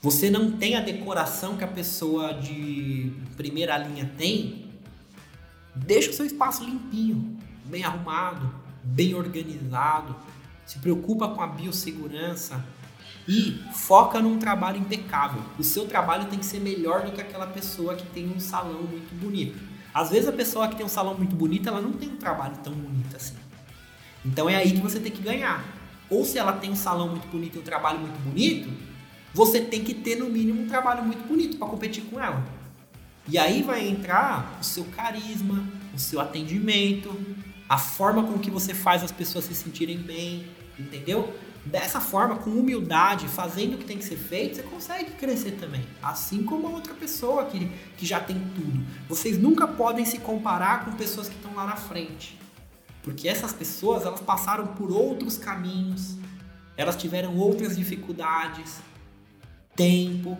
[0.00, 4.66] você não tem a decoração que a pessoa de primeira linha tem,
[5.74, 10.14] deixa o seu espaço limpinho, bem arrumado, bem organizado,
[10.64, 12.64] se preocupa com a biossegurança
[13.26, 15.42] e foca num trabalho impecável.
[15.58, 18.82] O seu trabalho tem que ser melhor do que aquela pessoa que tem um salão
[18.82, 19.58] muito bonito.
[19.92, 22.56] Às vezes a pessoa que tem um salão muito bonito, ela não tem um trabalho
[22.62, 23.34] tão bonito assim.
[24.24, 25.64] Então é aí que você tem que ganhar.
[26.08, 28.70] Ou se ela tem um salão muito bonito e um trabalho muito bonito,
[29.38, 32.44] você tem que ter no mínimo um trabalho muito bonito para competir com ela.
[33.28, 35.64] E aí vai entrar o seu carisma,
[35.94, 37.16] o seu atendimento,
[37.68, 40.44] a forma com que você faz as pessoas se sentirem bem,
[40.76, 41.32] entendeu?
[41.64, 45.86] Dessa forma, com humildade, fazendo o que tem que ser feito, você consegue crescer também.
[46.02, 48.84] Assim como a outra pessoa que, que já tem tudo.
[49.08, 52.36] Vocês nunca podem se comparar com pessoas que estão lá na frente.
[53.04, 56.16] Porque essas pessoas, elas passaram por outros caminhos,
[56.76, 58.80] elas tiveram outras dificuldades,
[59.78, 60.36] tempo.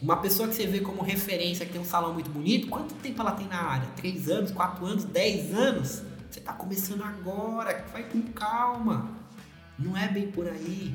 [0.00, 3.20] Uma pessoa que você vê como referência, que tem um salão muito bonito, quanto tempo
[3.20, 3.88] ela tem na área?
[3.94, 6.02] Três anos, quatro anos, dez anos?
[6.30, 9.10] Você está começando agora, vai com calma.
[9.78, 10.94] Não é bem por aí.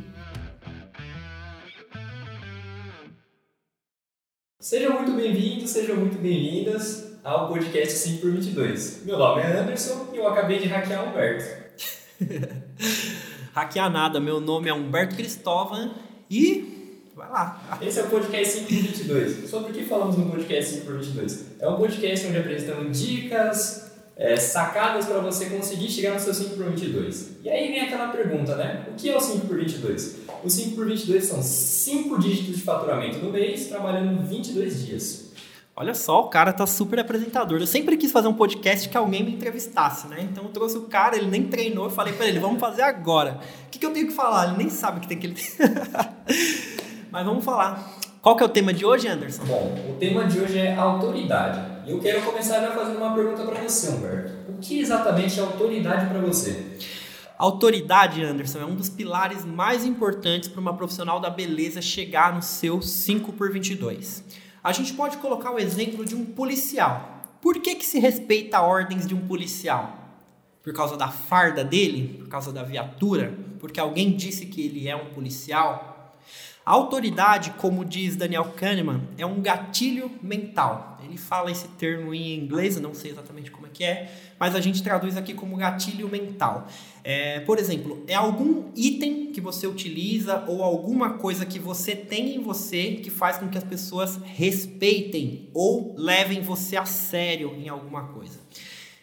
[4.60, 9.06] Sejam muito bem-vindos, sejam muito bem-vindas ao podcast 5 por 22.
[9.06, 11.46] Meu nome é Anderson e eu acabei de hackear Humberto.
[13.54, 15.94] hackear nada, meu nome é Humberto Cristóvão
[16.30, 16.73] e
[17.16, 17.78] Vai lá.
[17.80, 19.50] Esse é o podcast 5 por 22.
[19.50, 21.46] Sobre o que falamos no podcast 5 por 22?
[21.60, 26.56] É um podcast onde apresentamos dicas, é, sacadas para você conseguir chegar no seu 5
[26.56, 27.38] por 22.
[27.44, 28.88] E aí vem aquela pergunta, né?
[28.92, 30.18] O que é o 5 por 22?
[30.44, 35.32] O 5 por 22 são 5 dígitos de faturamento no mês, trabalhando 22 dias.
[35.76, 37.60] Olha só, o cara tá super apresentador.
[37.60, 40.18] Eu sempre quis fazer um podcast que alguém me entrevistasse, né?
[40.32, 43.40] Então eu trouxe o cara, ele nem treinou, eu falei para ele, vamos fazer agora.
[43.68, 44.50] O que, que eu tenho que falar?
[44.50, 45.36] Ele nem sabe o que tem que ele.
[47.14, 47.94] Mas vamos falar.
[48.24, 49.44] Qual que é o tema de hoje, Anderson?
[49.46, 51.62] Bom, o tema de hoje é autoridade.
[51.86, 54.52] E eu quero começar já fazendo uma pergunta para você, Humberto.
[54.52, 56.76] O que exatamente é autoridade para você?
[57.38, 62.42] Autoridade, Anderson, é um dos pilares mais importantes para uma profissional da beleza chegar no
[62.42, 64.24] seu 5 por 22.
[64.64, 67.22] A gente pode colocar o exemplo de um policial.
[67.40, 70.00] Por que, que se respeita ordens de um policial?
[70.64, 72.18] Por causa da farda dele?
[72.18, 73.38] Por causa da viatura?
[73.60, 75.93] Porque alguém disse que ele é um policial?
[76.66, 80.98] A autoridade, como diz Daniel Kahneman, é um gatilho mental.
[81.04, 84.10] Ele fala esse termo em inglês, não sei exatamente como é que é,
[84.40, 86.66] mas a gente traduz aqui como gatilho mental.
[87.04, 92.38] É, por exemplo, é algum item que você utiliza ou alguma coisa que você tem
[92.38, 97.68] em você que faz com que as pessoas respeitem ou levem você a sério em
[97.68, 98.40] alguma coisa.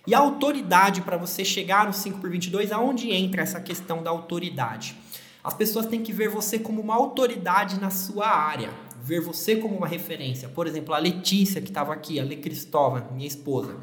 [0.06, 4.08] E a autoridade para você chegar no 5 por 22, aonde entra essa questão da
[4.08, 4.96] autoridade?
[5.42, 8.70] As pessoas têm que ver você como uma autoridade na sua área,
[9.02, 10.48] ver você como uma referência.
[10.48, 13.76] Por exemplo, a Letícia, que estava aqui, a Le Cristóvão, minha esposa,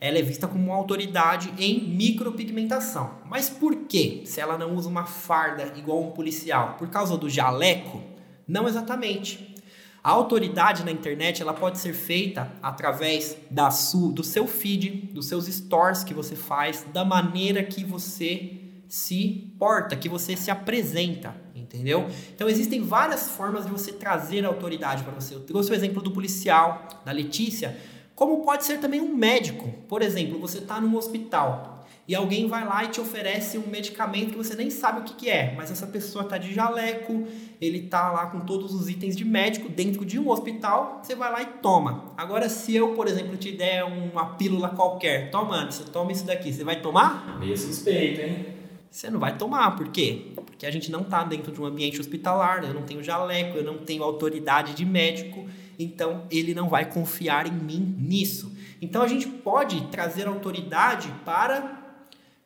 [0.00, 3.18] ela é vista como uma autoridade em micropigmentação.
[3.26, 4.22] Mas por quê?
[4.24, 6.76] Se ela não usa uma farda igual um policial?
[6.78, 8.02] Por causa do jaleco?
[8.48, 9.54] Não exatamente.
[10.02, 15.26] A autoridade na internet ela pode ser feita através da sua, do seu feed, dos
[15.28, 18.61] seus stores que você faz, da maneira que você
[18.92, 22.08] se porta, que você se apresenta, entendeu?
[22.34, 25.34] Então existem várias formas de você trazer autoridade para você.
[25.34, 27.74] Eu trouxe o exemplo do policial, da Letícia,
[28.14, 29.72] como pode ser também um médico.
[29.88, 34.32] Por exemplo, você está num hospital e alguém vai lá e te oferece um medicamento
[34.32, 37.26] que você nem sabe o que, que é, mas essa pessoa está de jaleco,
[37.62, 41.32] ele está lá com todos os itens de médico dentro de um hospital, você vai
[41.32, 42.12] lá e toma.
[42.14, 46.52] Agora, se eu, por exemplo, te der uma pílula qualquer, toma, você toma isso daqui,
[46.52, 47.38] você vai tomar?
[47.40, 48.61] Meio suspeito, hein?
[48.92, 49.74] Você não vai tomar.
[49.74, 50.32] Por quê?
[50.36, 53.64] Porque a gente não está dentro de um ambiente hospitalar, eu não tenho jaleco, eu
[53.64, 55.48] não tenho autoridade de médico,
[55.78, 58.52] então ele não vai confiar em mim nisso.
[58.82, 61.80] Então a gente pode trazer autoridade para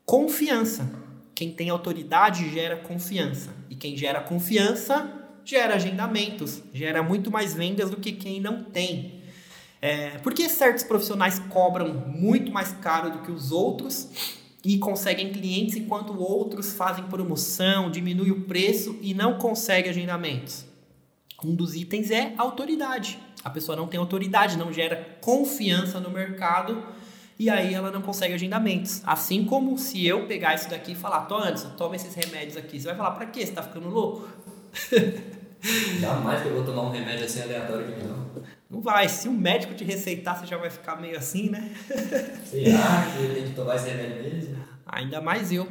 [0.04, 0.88] confiança.
[1.34, 3.50] Quem tem autoridade gera confiança.
[3.68, 5.12] E quem gera confiança
[5.44, 9.22] gera agendamentos, gera muito mais vendas do que quem não tem.
[9.82, 14.36] É, por que certos profissionais cobram muito mais caro do que os outros?
[14.66, 20.66] E conseguem clientes enquanto outros fazem promoção, diminui o preço e não consegue agendamentos.
[21.44, 23.16] Um dos itens é autoridade.
[23.44, 26.82] A pessoa não tem autoridade, não gera confiança no mercado
[27.38, 29.02] e aí ela não consegue agendamentos.
[29.06, 32.80] Assim como se eu pegar isso daqui e falar, Tô Anderson, toma esses remédios aqui.
[32.80, 33.46] Você vai falar, pra quê?
[33.46, 34.28] Você tá ficando louco?
[36.00, 38.26] Jamais que eu vou tomar um remédio assim aleatório aqui, não.
[38.68, 39.08] Não vai.
[39.08, 41.70] Se o médico te receitar, você já vai ficar meio assim, né?
[42.44, 44.56] Será que ele tem que tomar esse remédio mesmo?
[44.84, 45.68] Ainda mais eu.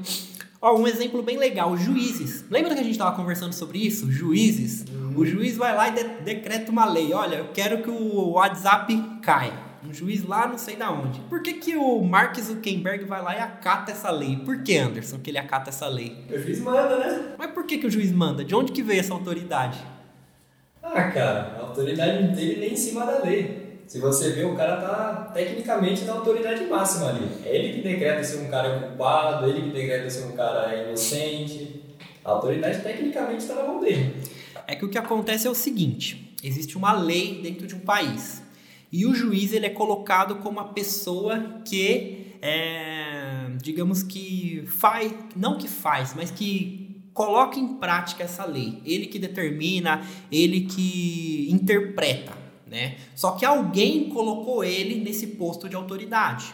[0.62, 2.46] Ó, um exemplo bem legal, juízes.
[2.50, 4.10] Lembra que a gente estava conversando sobre isso?
[4.12, 4.86] Juízes.
[4.90, 5.14] Uhum.
[5.18, 7.14] O juiz vai lá e de decreta uma lei.
[7.14, 9.66] Olha, eu quero que o WhatsApp caia.
[9.88, 11.20] Um juiz lá não sei da onde.
[11.22, 14.38] Por que, que o Mark Zuckerberg vai lá e acata essa lei?
[14.38, 16.26] Por que, Anderson, que ele acata essa lei?
[16.30, 17.36] O juiz manda, né?
[17.38, 18.44] Mas por que, que o juiz manda?
[18.44, 19.78] De onde que veio essa autoridade?
[20.94, 23.66] Ah, cara, a autoridade dele nem em cima da lei.
[23.88, 27.28] Se você vê, o cara tá tecnicamente na autoridade máxima ali.
[27.44, 30.74] É ele que decreta se um cara é culpado, ele que decreta se um cara
[30.74, 31.82] é inocente.
[32.24, 34.16] A autoridade tecnicamente está na mão dele.
[34.68, 38.44] É que o que acontece é o seguinte: existe uma lei dentro de um país.
[38.92, 45.58] E o juiz ele é colocado como a pessoa que, é, digamos que faz, não
[45.58, 46.85] que faz, mas que
[47.16, 48.82] coloca em prática essa lei.
[48.86, 52.34] Ele que determina, ele que interpreta,
[52.68, 52.98] né?
[53.16, 56.54] Só que alguém colocou ele nesse posto de autoridade.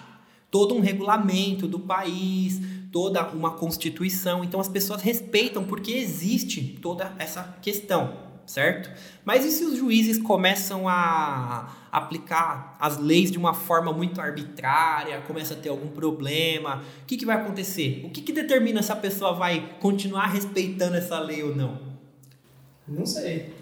[0.52, 2.62] Todo um regulamento do país,
[2.92, 4.44] toda uma constituição.
[4.44, 8.89] Então as pessoas respeitam porque existe toda essa questão certo?
[9.23, 15.21] Mas e se os juízes começam a aplicar as leis de uma forma muito arbitrária,
[15.21, 16.83] começa a ter algum problema?
[17.01, 18.03] O que, que vai acontecer?
[18.05, 21.79] O que, que determina se a pessoa vai continuar respeitando essa lei ou não?
[22.88, 23.53] Não sei.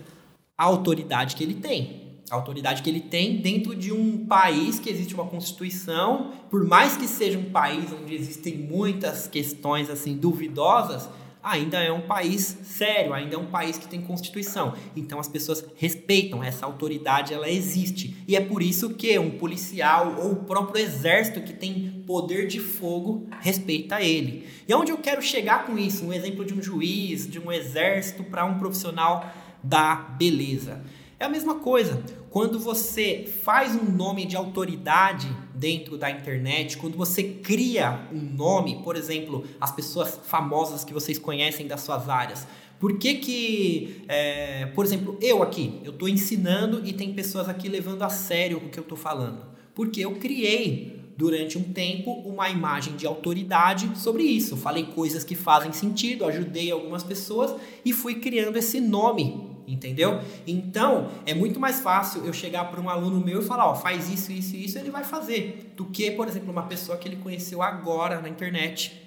[0.58, 2.10] A autoridade que ele tem.
[2.30, 6.96] A autoridade que ele tem dentro de um país que existe uma constituição, por mais
[6.96, 11.10] que seja um país onde existem muitas questões assim duvidosas,
[11.42, 14.74] ainda é um país sério, ainda é um país que tem constituição.
[14.96, 18.16] Então as pessoas respeitam essa autoridade, ela existe.
[18.28, 22.60] E é por isso que um policial ou o próprio exército que tem poder de
[22.60, 24.48] fogo respeita ele.
[24.68, 26.06] E onde eu quero chegar com isso?
[26.06, 29.32] Um exemplo de um juiz, de um exército para um profissional
[29.64, 30.84] da beleza.
[31.20, 32.02] É a mesma coisa.
[32.30, 38.84] Quando você faz um nome de autoridade dentro da internet, quando você cria um nome,
[38.84, 42.46] por exemplo, as pessoas famosas que vocês conhecem das suas áreas,
[42.80, 47.68] por que que, é, por exemplo, eu aqui, eu estou ensinando e tem pessoas aqui
[47.68, 49.44] levando a sério o que eu estou falando?
[49.74, 54.56] Porque eu criei durante um tempo uma imagem de autoridade sobre isso.
[54.56, 60.20] falei coisas que fazem sentido, ajudei algumas pessoas e fui criando esse nome entendeu?
[60.48, 64.10] Então, é muito mais fácil eu chegar para um aluno meu e falar, ó, faz
[64.10, 67.18] isso, isso e isso, ele vai fazer, do que, por exemplo, uma pessoa que ele
[67.18, 69.00] conheceu agora na internet.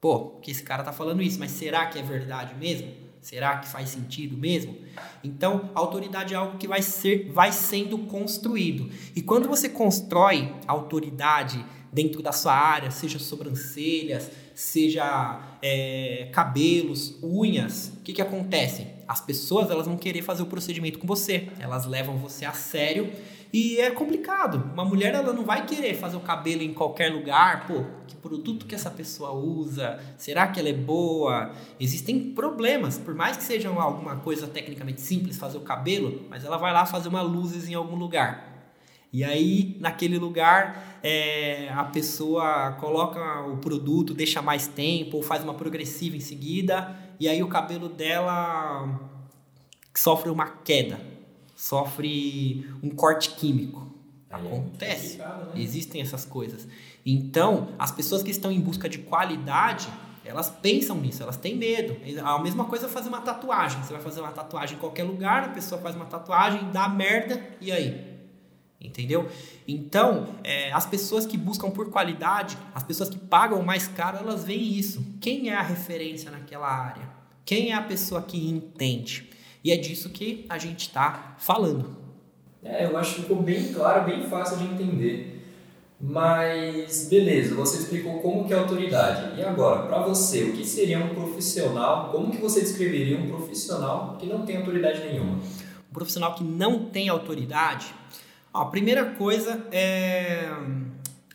[0.00, 3.08] Pô, que esse cara tá falando isso, mas será que é verdade mesmo?
[3.20, 4.76] Será que faz sentido mesmo?
[5.22, 8.90] Então, autoridade é algo que vai ser vai sendo construído.
[9.14, 17.92] E quando você constrói autoridade dentro da sua área, seja sobrancelhas, seja é, cabelos, unhas,
[17.98, 18.86] o que, que acontece?
[19.06, 23.10] As pessoas elas vão querer fazer o procedimento com você, elas levam você a sério
[23.52, 24.70] e é complicado.
[24.72, 28.66] Uma mulher ela não vai querer fazer o cabelo em qualquer lugar, pô, que produto
[28.66, 29.98] que essa pessoa usa?
[30.16, 31.52] Será que ela é boa?
[31.80, 36.58] Existem problemas, por mais que seja alguma coisa tecnicamente simples fazer o cabelo, mas ela
[36.58, 38.47] vai lá fazer uma luzes em algum lugar.
[39.12, 45.42] E aí, naquele lugar, é, a pessoa coloca o produto, deixa mais tempo, ou faz
[45.42, 49.00] uma progressiva em seguida, e aí o cabelo dela
[49.94, 51.00] sofre uma queda,
[51.56, 53.88] sofre um corte químico.
[54.30, 55.18] É Acontece.
[55.18, 55.48] Né?
[55.56, 56.68] Existem essas coisas.
[57.04, 59.88] Então, as pessoas que estão em busca de qualidade,
[60.22, 61.96] elas pensam nisso, elas têm medo.
[62.22, 63.82] A mesma coisa é fazer uma tatuagem.
[63.82, 67.42] Você vai fazer uma tatuagem em qualquer lugar, a pessoa faz uma tatuagem, dá merda,
[67.58, 68.07] e aí?
[68.80, 69.28] Entendeu?
[69.66, 74.44] Então, é, as pessoas que buscam por qualidade, as pessoas que pagam mais caro, elas
[74.44, 75.04] veem isso.
[75.20, 77.08] Quem é a referência naquela área?
[77.44, 79.30] Quem é a pessoa que entende?
[79.64, 81.96] E é disso que a gente está falando.
[82.62, 85.38] É, eu acho que ficou bem claro, bem fácil de entender.
[86.00, 89.40] Mas, beleza, você explicou como que é autoridade.
[89.40, 92.12] E agora, para você, o que seria um profissional?
[92.12, 95.38] Como que você descreveria um profissional que não tem autoridade nenhuma?
[95.90, 97.92] Um profissional que não tem autoridade
[98.58, 100.50] Ó, a primeira coisa é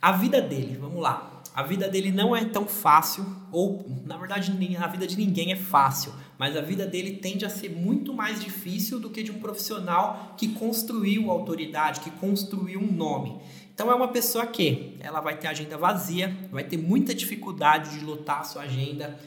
[0.02, 0.78] a vida dele.
[0.78, 1.42] Vamos lá.
[1.56, 5.56] A vida dele não é tão fácil, ou na verdade a vida de ninguém é
[5.56, 9.40] fácil, mas a vida dele tende a ser muito mais difícil do que de um
[9.40, 13.40] profissional que construiu autoridade, que construiu um nome.
[13.74, 18.04] Então é uma pessoa que ela vai ter agenda vazia, vai ter muita dificuldade de
[18.04, 19.18] lotar a sua agenda,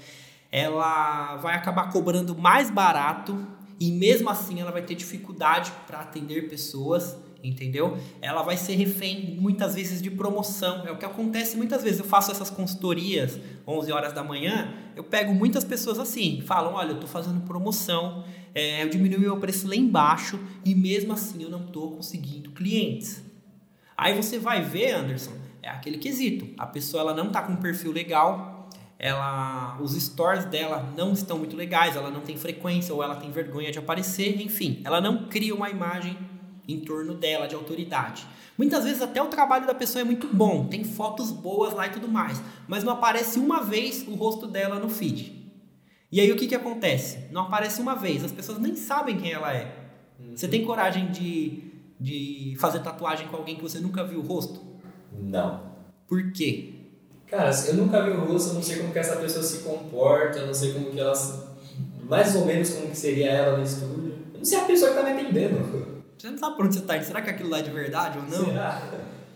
[0.50, 3.46] ela vai acabar cobrando mais barato
[3.78, 7.16] e mesmo assim ela vai ter dificuldade para atender pessoas
[7.48, 7.98] entendeu?
[8.20, 10.86] Ela vai ser refém muitas vezes de promoção.
[10.86, 12.00] É o que acontece muitas vezes.
[12.00, 16.90] Eu faço essas consultorias 11 horas da manhã, eu pego muitas pessoas assim, falam: olha,
[16.90, 18.24] eu estou fazendo promoção,
[18.54, 23.22] é, eu diminui meu preço lá embaixo e mesmo assim eu não estou conseguindo clientes.
[23.96, 26.48] Aí você vai ver, Anderson, é aquele quesito.
[26.58, 31.38] A pessoa ela não está com um perfil legal, ela, os stories dela não estão
[31.38, 35.28] muito legais, ela não tem frequência ou ela tem vergonha de aparecer, enfim, ela não
[35.28, 36.16] cria uma imagem
[36.68, 38.26] em torno dela de autoridade.
[38.56, 41.90] Muitas vezes até o trabalho da pessoa é muito bom, tem fotos boas lá e
[41.90, 45.46] tudo mais, mas não aparece uma vez o rosto dela no feed.
[46.10, 47.26] E aí o que, que acontece?
[47.30, 49.86] Não aparece uma vez, as pessoas nem sabem quem ela é.
[50.34, 51.64] Você tem coragem de,
[52.00, 54.60] de fazer tatuagem com alguém que você nunca viu o rosto?
[55.12, 55.76] Não.
[56.06, 56.74] Por quê?
[57.26, 60.38] Cara, eu nunca vi o rosto, eu não sei como que essa pessoa se comporta,
[60.38, 61.12] eu não sei como que ela.
[62.08, 64.14] Mais ou menos como que seria ela no estúdio.
[64.32, 65.85] Eu não sei a pessoa que tá me atendendo.
[66.26, 67.04] Você não sabe por onde você tá indo.
[67.04, 68.46] Será que aquilo lá é de verdade ou não?
[68.46, 68.82] Será?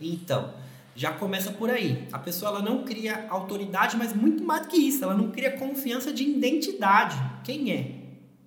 [0.00, 0.52] Então,
[0.96, 2.08] já começa por aí.
[2.10, 5.56] A pessoa ela não cria autoridade, mas muito mais do que isso, ela não cria
[5.56, 7.16] confiança de identidade.
[7.44, 7.94] Quem é?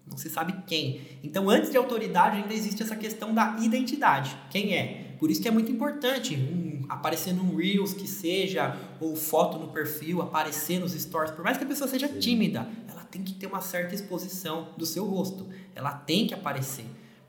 [0.05, 1.00] Não se sabe quem.
[1.23, 4.35] Então, antes de autoridade, ainda existe essa questão da identidade.
[4.50, 5.15] Quem é?
[5.17, 9.69] Por isso que é muito importante um, aparecer num Reels que seja, ou foto no
[9.69, 11.31] perfil, aparecer nos stories.
[11.31, 14.85] Por mais que a pessoa seja tímida, ela tem que ter uma certa exposição do
[14.85, 15.47] seu rosto.
[15.73, 16.83] Ela tem que aparecer.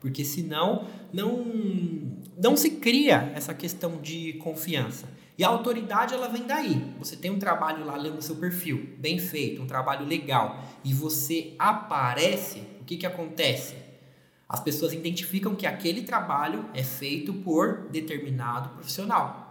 [0.05, 1.43] Porque senão não,
[2.37, 5.09] não se cria essa questão de confiança.
[5.35, 6.93] E a autoridade ela vem daí.
[6.99, 11.55] Você tem um trabalho lá lendo seu perfil, bem feito, um trabalho legal, e você
[11.57, 13.73] aparece, o que, que acontece?
[14.47, 19.41] As pessoas identificam que aquele trabalho é feito por determinado profissional.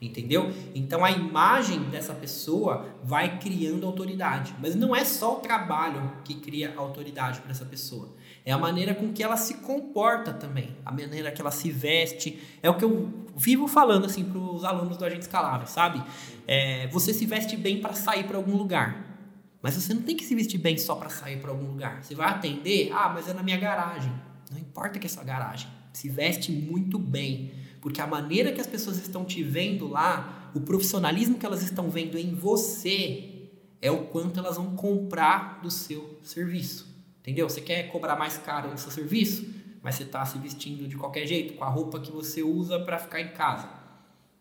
[0.00, 0.52] Entendeu?
[0.76, 4.54] Então a imagem dessa pessoa vai criando autoridade.
[4.60, 8.14] Mas não é só o trabalho que cria autoridade para essa pessoa.
[8.44, 12.38] É a maneira com que ela se comporta também, a maneira que ela se veste.
[12.62, 16.02] É o que eu vivo falando assim para os alunos do Agente Escalável, sabe?
[16.46, 19.14] É, você se veste bem para sair para algum lugar.
[19.62, 22.04] Mas você não tem que se vestir bem só para sair para algum lugar.
[22.04, 24.12] Você vai atender, ah, mas é na minha garagem.
[24.50, 25.70] Não importa que é sua garagem.
[25.94, 27.50] Se veste muito bem.
[27.80, 31.88] Porque a maneira que as pessoas estão te vendo lá, o profissionalismo que elas estão
[31.88, 33.48] vendo em você,
[33.80, 36.93] é o quanto elas vão comprar do seu serviço.
[37.24, 37.48] Entendeu?
[37.48, 39.46] Você quer cobrar mais caro no seu serviço,
[39.82, 42.98] mas você está se vestindo de qualquer jeito, com a roupa que você usa para
[42.98, 43.66] ficar em casa.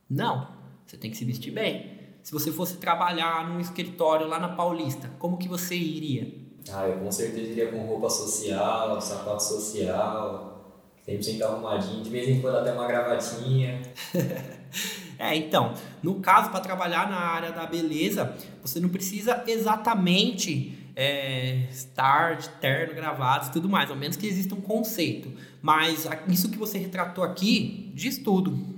[0.10, 0.50] Não,
[0.86, 1.98] você tem que se vestir bem.
[2.22, 6.28] Se você fosse trabalhar num escritório lá na Paulista, como que você iria?
[6.70, 12.42] Ah, eu com certeza iria com roupa social, sapato social, 100% arrumadinho, de vez em
[12.42, 13.82] quando até uma gravatinha.
[15.18, 21.68] é, então, no caso, para trabalhar na área da beleza, você não precisa exatamente é,
[21.70, 25.32] estar de terno, gravado e tudo mais, ao menos que exista um conceito.
[25.62, 28.74] Mas isso que você retratou aqui diz tudo.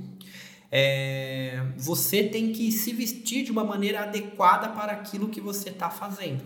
[0.72, 5.90] É, você tem que se vestir de uma maneira adequada para aquilo que você está
[5.90, 6.44] fazendo.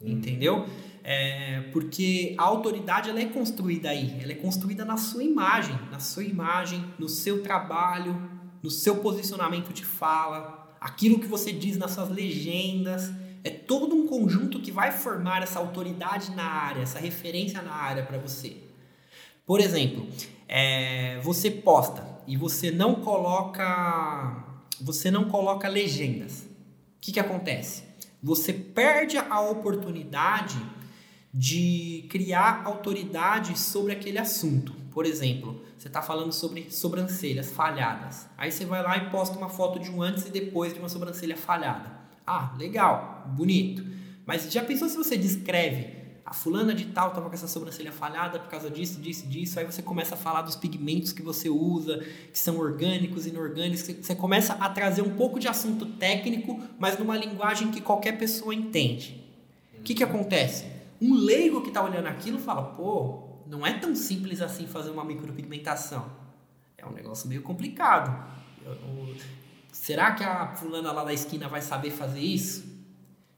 [0.00, 0.12] Hum.
[0.12, 0.66] Entendeu?
[1.04, 5.98] É, porque a autoridade ela é construída aí, ela é construída na sua imagem, na
[5.98, 8.30] sua imagem, no seu trabalho,
[8.62, 13.12] no seu posicionamento de fala, aquilo que você diz nas suas legendas.
[13.44, 18.04] É todo um conjunto que vai formar essa autoridade na área, essa referência na área
[18.04, 18.56] para você.
[19.44, 20.06] Por exemplo,
[20.48, 24.44] é, você posta e você não coloca,
[24.80, 26.42] você não coloca legendas.
[26.42, 27.82] O que, que acontece?
[28.22, 30.56] Você perde a oportunidade
[31.34, 34.72] de criar autoridade sobre aquele assunto.
[34.92, 38.28] Por exemplo, você está falando sobre sobrancelhas falhadas.
[38.36, 40.88] Aí você vai lá e posta uma foto de um antes e depois de uma
[40.88, 42.01] sobrancelha falhada.
[42.26, 43.84] Ah, legal, bonito.
[44.24, 46.02] Mas já pensou se você descreve
[46.32, 49.58] a fulana de tal estava com essa sobrancelha falhada por causa disso, disso, disso.
[49.58, 51.98] Aí você começa a falar dos pigmentos que você usa,
[52.32, 53.82] que são orgânicos, inorgânicos.
[53.82, 58.54] Você começa a trazer um pouco de assunto técnico, mas numa linguagem que qualquer pessoa
[58.54, 59.22] entende.
[59.78, 60.64] O que, que acontece?
[61.02, 65.04] Um leigo que está olhando aquilo fala: pô, não é tão simples assim fazer uma
[65.04, 66.06] micropigmentação.
[66.78, 68.32] É um negócio meio complicado.
[68.64, 68.72] Eu,
[69.72, 72.62] Será que a fulana lá da esquina vai saber fazer isso?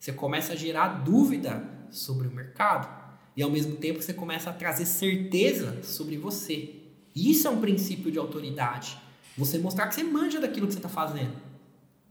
[0.01, 2.89] Você começa a gerar dúvida sobre o mercado
[3.37, 6.75] e ao mesmo tempo você começa a trazer certeza sobre você.
[7.15, 8.99] Isso é um princípio de autoridade.
[9.39, 11.37] Você mostrar que você manja daquilo que você está fazendo.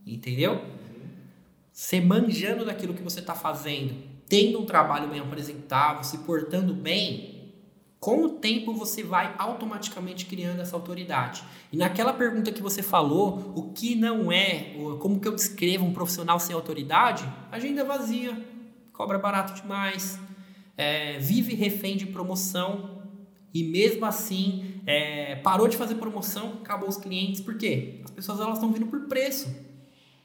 [0.08, 0.65] Entendeu?
[1.74, 3.94] Você manjando daquilo que você está fazendo,
[4.30, 7.43] tendo um trabalho bem apresentável, se portando bem,
[8.04, 11.42] com o tempo você vai automaticamente criando essa autoridade.
[11.72, 15.94] E naquela pergunta que você falou, o que não é, como que eu descrevo um
[15.94, 17.24] profissional sem autoridade?
[17.50, 18.46] Agenda vazia,
[18.92, 20.20] cobra barato demais,
[20.76, 23.04] é, vive refém de promoção
[23.54, 27.40] e mesmo assim é, parou de fazer promoção, acabou os clientes.
[27.40, 28.02] Por quê?
[28.04, 29.48] As pessoas elas estão vindo por preço.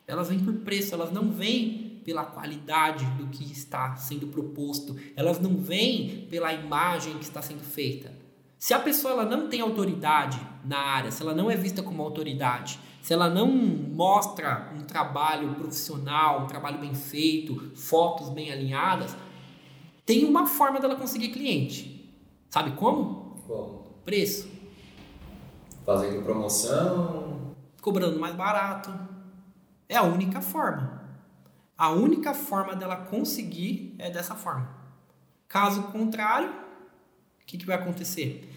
[0.05, 5.39] Elas vêm por preço, elas não vêm pela qualidade do que está sendo proposto, elas
[5.39, 8.11] não vêm pela imagem que está sendo feita.
[8.59, 12.03] Se a pessoa ela não tem autoridade na área, se ela não é vista como
[12.03, 19.15] autoridade, se ela não mostra um trabalho profissional, um trabalho bem feito, fotos bem alinhadas,
[20.07, 22.11] tem uma forma dela conseguir cliente.
[22.49, 23.37] Sabe como?
[23.47, 23.85] Como?
[24.03, 24.49] Preço.
[25.85, 27.55] Fazendo promoção.
[27.83, 28.99] Cobrando mais barato.
[29.87, 30.98] É a única forma.
[31.79, 34.69] A única forma dela conseguir é dessa forma.
[35.47, 38.53] Caso contrário, o que, que vai acontecer?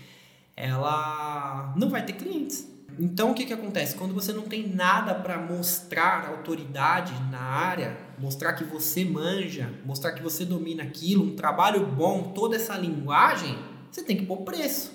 [0.56, 2.68] Ela não vai ter clientes.
[3.00, 3.96] Então o que, que acontece?
[3.96, 10.14] Quando você não tem nada para mostrar autoridade na área, mostrar que você manja, mostrar
[10.14, 13.56] que você domina aquilo, um trabalho bom, toda essa linguagem,
[13.92, 14.92] você tem que pôr preço.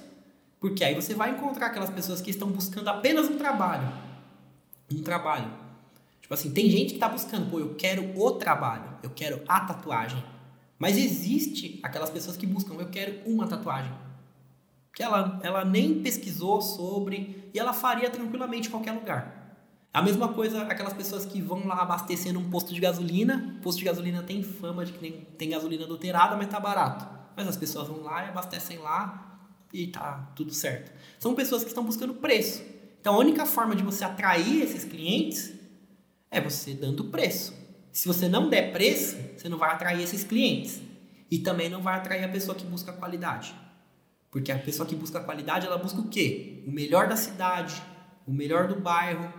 [0.59, 3.89] Porque aí você vai encontrar aquelas pessoas que estão buscando apenas um trabalho.
[4.93, 5.66] Um trabalho.
[6.27, 9.61] Tipo assim, tem gente que está buscando, pô, eu quero o trabalho, eu quero a
[9.61, 10.21] tatuagem.
[10.77, 13.93] Mas existe aquelas pessoas que buscam, eu quero uma tatuagem.
[14.93, 19.57] Que ela, ela nem pesquisou sobre e ela faria tranquilamente em qualquer lugar.
[19.95, 23.55] A mesma coisa aquelas pessoas que vão lá abastecer num posto de gasolina.
[23.59, 27.07] O posto de gasolina tem fama de que tem, tem gasolina adulterada, mas tá barato.
[27.37, 29.39] Mas as pessoas vão lá e abastecem lá
[29.73, 30.91] e tá tudo certo.
[31.21, 32.65] São pessoas que estão buscando preço.
[33.01, 35.55] Então a única forma de você atrair esses clientes
[36.31, 37.55] é você dando preço.
[37.93, 40.81] Se você não der preço, você não vai atrair esses clientes.
[41.31, 43.55] E também não vai atrair a pessoa que busca qualidade.
[44.31, 46.63] Porque a pessoa que busca qualidade, ela busca o quê?
[46.67, 47.83] O melhor da cidade,
[48.27, 49.33] o melhor do bairro,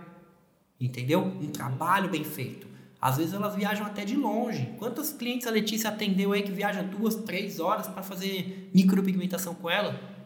[0.80, 1.20] entendeu?
[1.20, 2.66] Um trabalho bem feito.
[3.00, 4.74] Às vezes elas viajam até de longe.
[4.76, 9.70] Quantos clientes a Letícia atendeu aí que viaja duas, três horas para fazer micropigmentação com
[9.70, 10.17] ela?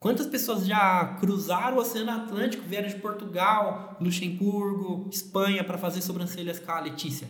[0.00, 6.60] Quantas pessoas já cruzaram o Oceano Atlântico, vieram de Portugal, Luxemburgo, Espanha para fazer sobrancelhas
[6.60, 7.28] com a Letícia?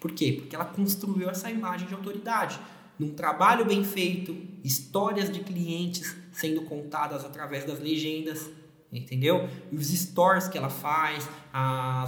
[0.00, 0.32] Por quê?
[0.32, 2.58] Porque ela construiu essa imagem de autoridade.
[2.98, 8.50] Num trabalho bem feito, histórias de clientes sendo contadas através das legendas,
[8.92, 9.48] entendeu?
[9.70, 11.28] E os stories que ela faz,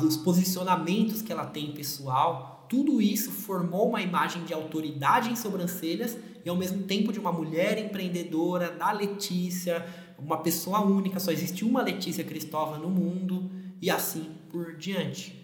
[0.03, 6.19] os posicionamentos que ela tem pessoal, tudo isso formou uma imagem de autoridade em sobrancelhas
[6.45, 9.85] e ao mesmo tempo de uma mulher empreendedora, da Letícia,
[10.19, 15.35] uma pessoa única, só existe uma Letícia Cristóvão no mundo e assim por diante.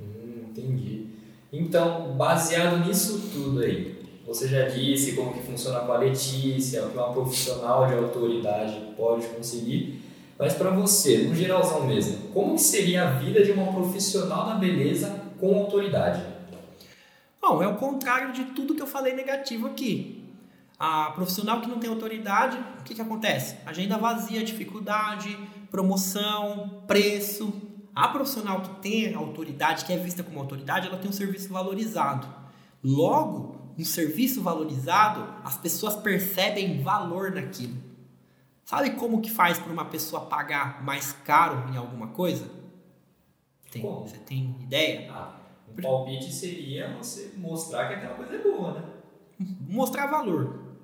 [0.00, 1.06] Hum, entendi.
[1.52, 6.90] Então, baseado nisso tudo aí, você já disse como que funciona com a Letícia, o
[6.90, 10.00] que uma profissional de autoridade pode conseguir,
[10.38, 14.54] mas para você, no geralzão mesmo, como que seria a vida de uma profissional da
[14.54, 16.22] beleza com autoridade?
[17.40, 20.20] Bom, é o contrário de tudo que eu falei negativo aqui.
[20.78, 23.56] A profissional que não tem autoridade, o que, que acontece?
[23.64, 25.38] Agenda vazia, dificuldade,
[25.70, 27.52] promoção, preço.
[27.94, 32.26] A profissional que tem autoridade, que é vista como autoridade, ela tem um serviço valorizado.
[32.82, 37.76] Logo, um serviço valorizado, as pessoas percebem valor naquilo.
[38.64, 42.48] Sabe como que faz para uma pessoa pagar mais caro em alguma coisa?
[43.70, 45.10] Tem, você tem ideia?
[45.12, 45.39] Ah,
[45.76, 48.84] o palpite seria você mostrar que aquela coisa é boa, né?
[49.68, 50.76] Mostrar valor.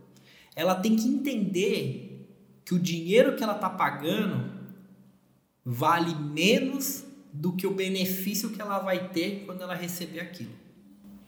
[0.54, 2.06] Ela tem que entender
[2.64, 4.50] que o dinheiro que ela está pagando
[5.64, 10.52] vale menos do que o benefício que ela vai ter quando ela receber aquilo.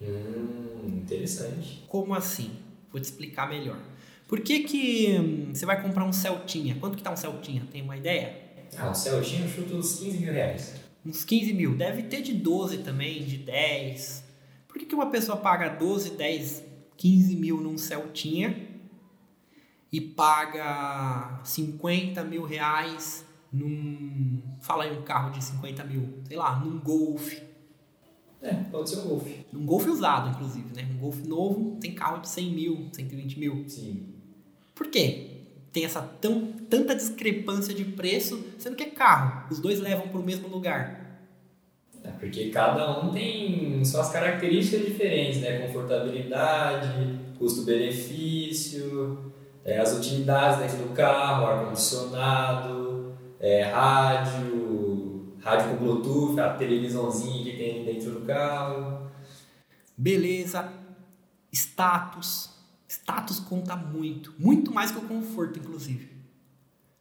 [0.00, 1.84] Hum, interessante.
[1.88, 2.50] Como assim?
[2.90, 3.78] Vou te explicar melhor.
[4.26, 6.76] Por que, que hum, você vai comprar um Celtinha?
[6.76, 7.62] Quanto que tá um Celtinha?
[7.70, 8.48] Tem uma ideia?
[8.76, 10.74] Ah, um Celtinha eu chuto uns 15 mil reais.
[11.08, 11.74] Uns 15 mil.
[11.74, 14.24] Deve ter de 12 também, de 10.
[14.68, 16.62] Por que, que uma pessoa paga 12, 10,
[16.98, 18.68] 15 mil num Celtinha
[19.90, 24.42] e paga 50 mil reais num.
[24.60, 27.32] Fala aí um carro de 50 mil, sei lá, num Golf.
[28.42, 29.26] É, pode ser um Golf.
[29.54, 30.86] Um Golf usado, inclusive, né?
[30.94, 33.64] Um Golf novo tem carro de 100 mil, 120 mil.
[33.66, 34.14] Sim.
[34.74, 35.38] Por quê?
[35.72, 39.46] Tem essa tão, tanta discrepância de preço, sendo que é carro.
[39.50, 40.97] Os dois levam para o mesmo lugar.
[42.08, 45.66] É porque cada um tem suas características diferentes, né?
[45.66, 56.54] Confortabilidade, custo-benefício, é, as utilidades dentro do carro, ar-condicionado, é, rádio, rádio com Bluetooth, a
[56.54, 59.10] televisãozinha que tem dentro do carro.
[59.94, 60.72] Beleza,
[61.52, 62.56] status.
[62.88, 66.10] Status conta muito, muito mais que o conforto, inclusive.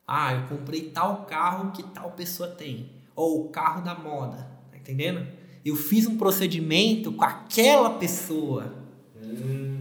[0.06, 4.57] Ah, eu comprei tal carro que tal pessoa tem, ou o carro da moda,
[4.92, 5.28] entendendo?
[5.66, 8.74] Eu fiz um procedimento com aquela pessoa.
[9.22, 9.78] Hum,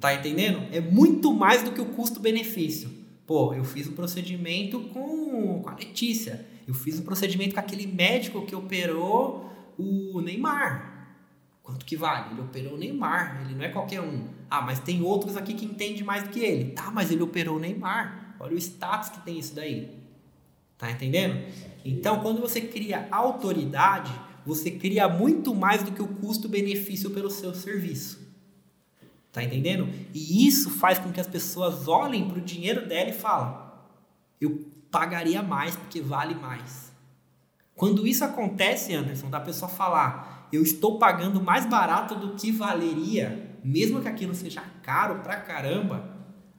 [0.00, 0.62] Tá entendendo?
[0.72, 2.90] É muito mais do que o custo-benefício.
[3.26, 6.46] Pô, eu fiz um procedimento com, com a Letícia.
[6.66, 11.16] Eu fiz um procedimento com aquele médico que operou o Neymar.
[11.62, 12.32] Quanto que vale?
[12.32, 13.42] Ele operou o Neymar.
[13.44, 14.24] Ele não é qualquer um.
[14.48, 16.70] Ah, mas tem outros aqui que entendem mais do que ele.
[16.70, 18.36] Tá, mas ele operou o Neymar.
[18.40, 19.90] Olha o status que tem isso daí.
[20.78, 21.44] Tá entendendo?
[21.84, 24.10] Então, quando você cria autoridade,
[24.50, 28.18] você cria muito mais do que o custo-benefício pelo seu serviço.
[29.32, 29.88] Tá entendendo?
[30.12, 33.56] E isso faz com que as pessoas olhem para o dinheiro dela e falem:
[34.40, 36.90] eu pagaria mais porque vale mais.
[37.76, 43.56] Quando isso acontece, Anderson, da pessoa falar: eu estou pagando mais barato do que valeria,
[43.62, 46.10] mesmo que aquilo seja caro pra caramba,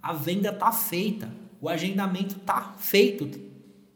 [0.02, 3.28] a venda tá feita, o agendamento tá feito,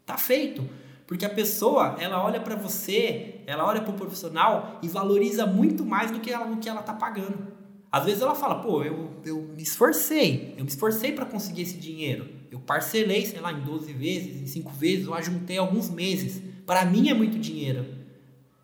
[0.04, 0.68] tá feito.
[1.06, 5.84] Porque a pessoa, ela olha para você, ela olha para o profissional e valoriza muito
[5.84, 7.54] mais do que ela, do que ela tá pagando.
[7.90, 11.78] Às vezes ela fala, pô, eu, eu me esforcei, eu me esforcei para conseguir esse
[11.78, 12.28] dinheiro.
[12.50, 16.42] Eu parcelei, sei lá, em 12 vezes, em 5 vezes, eu ajuntei alguns meses.
[16.66, 17.86] Para mim é muito dinheiro.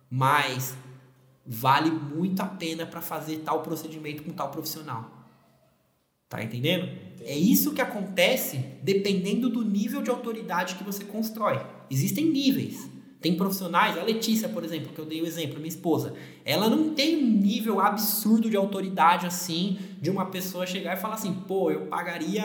[0.09, 0.75] Mas
[1.45, 5.09] vale muito a pena para fazer tal procedimento com tal profissional.
[6.29, 6.89] Tá entendendo?
[7.21, 11.63] É isso que acontece dependendo do nível de autoridade que você constrói.
[11.89, 12.89] Existem níveis.
[13.23, 16.93] Tem profissionais, a Letícia, por exemplo, que eu dei o exemplo, minha esposa, ela não
[16.93, 21.71] tem um nível absurdo de autoridade assim, de uma pessoa chegar e falar assim, pô,
[21.71, 22.43] eu pagaria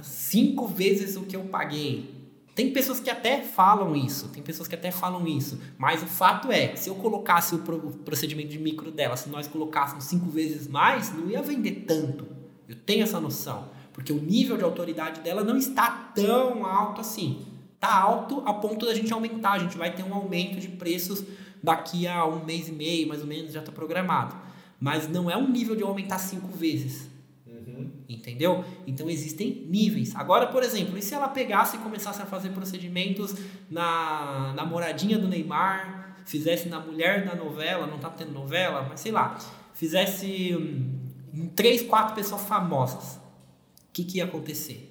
[0.00, 2.14] cinco vezes o que eu paguei.
[2.54, 6.52] Tem pessoas que até falam isso, tem pessoas que até falam isso, mas o fato
[6.52, 10.68] é que se eu colocasse o procedimento de micro dela, se nós colocássemos cinco vezes
[10.68, 12.28] mais, não ia vender tanto.
[12.68, 17.49] Eu tenho essa noção, porque o nível de autoridade dela não está tão alto assim
[17.80, 19.52] tá alto a ponto da gente aumentar.
[19.52, 21.24] A gente vai ter um aumento de preços
[21.62, 24.36] daqui a um mês e meio, mais ou menos, já está programado.
[24.78, 27.10] Mas não é um nível de aumentar cinco vezes.
[27.46, 27.90] Uhum.
[28.08, 28.64] Entendeu?
[28.86, 30.14] Então existem níveis.
[30.14, 33.34] Agora, por exemplo, e se ela pegasse e começasse a fazer procedimentos
[33.70, 39.00] na, na moradinha do Neymar, fizesse na mulher da novela, não tá tendo novela, mas
[39.00, 39.38] sei lá,
[39.74, 40.98] fizesse hum,
[41.32, 44.89] em três, quatro pessoas famosas, o que, que ia acontecer?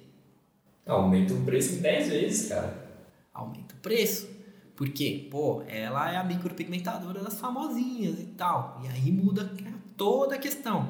[0.86, 2.88] Aumenta o preço em 10 vezes, cara.
[3.32, 4.28] Aumenta o preço.
[4.74, 8.80] Porque, pô, ela é a micropigmentadora das famosinhas e tal.
[8.82, 9.52] E aí muda
[9.96, 10.88] toda a questão.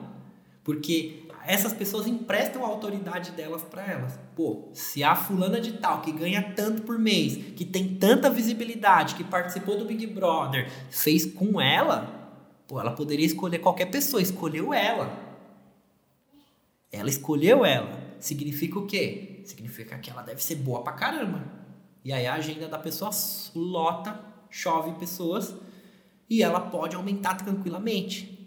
[0.63, 4.19] Porque essas pessoas emprestam a autoridade delas para elas.
[4.37, 9.15] Pô, se a fulana de tal que ganha tanto por mês, que tem tanta visibilidade,
[9.15, 14.73] que participou do Big Brother, fez com ela, pô, ela poderia escolher qualquer pessoa, escolheu
[14.73, 15.13] ela.
[16.93, 17.99] Ela escolheu ela.
[18.21, 19.30] Significa o quê?
[19.45, 21.43] Significa que ela deve ser boa pra caramba.
[22.05, 23.11] E aí a agenda da pessoa
[23.55, 25.55] lota, chove pessoas
[26.29, 28.39] e ela pode aumentar tranquilamente.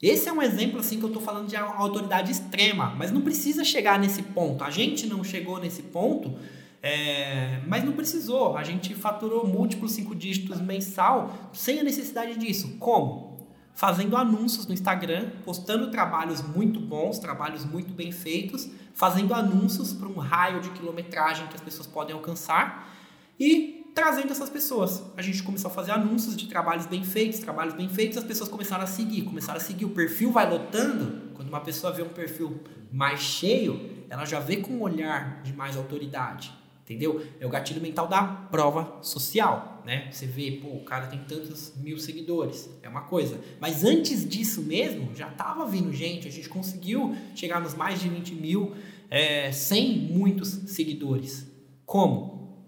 [0.00, 3.64] Esse é um exemplo assim que eu estou falando de autoridade extrema, mas não precisa
[3.64, 4.64] chegar nesse ponto.
[4.64, 6.36] A gente não chegou nesse ponto,
[6.82, 8.56] é, mas não precisou.
[8.56, 12.76] A gente faturou múltiplos cinco dígitos mensal sem a necessidade disso.
[12.80, 13.31] Como?
[13.74, 20.08] Fazendo anúncios no Instagram, postando trabalhos muito bons, trabalhos muito bem feitos, fazendo anúncios para
[20.08, 22.90] um raio de quilometragem que as pessoas podem alcançar
[23.38, 25.02] e trazendo essas pessoas.
[25.16, 28.48] A gente começou a fazer anúncios de trabalhos bem feitos, trabalhos bem feitos, as pessoas
[28.48, 31.30] começaram a seguir, começaram a seguir, o perfil vai lotando.
[31.34, 32.60] Quando uma pessoa vê um perfil
[32.92, 36.61] mais cheio, ela já vê com um olhar de mais autoridade.
[36.92, 37.24] Entendeu?
[37.40, 40.10] É o gatilho mental da prova social, né?
[40.12, 43.40] Você vê, pô, o cara tem tantos mil seguidores, é uma coisa.
[43.58, 48.10] Mas antes disso mesmo, já estava vindo gente, a gente conseguiu chegar nos mais de
[48.10, 48.74] 20 mil
[49.08, 51.46] é, sem muitos seguidores.
[51.86, 52.62] Como?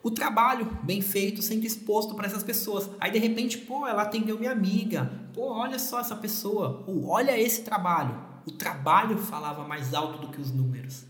[0.00, 2.88] O trabalho bem feito, sendo exposto para essas pessoas.
[3.00, 5.10] Aí de repente, pô, ela atendeu minha amiga.
[5.34, 6.84] Pô, olha só essa pessoa.
[6.86, 8.16] Ou olha esse trabalho.
[8.46, 11.07] O trabalho falava mais alto do que os números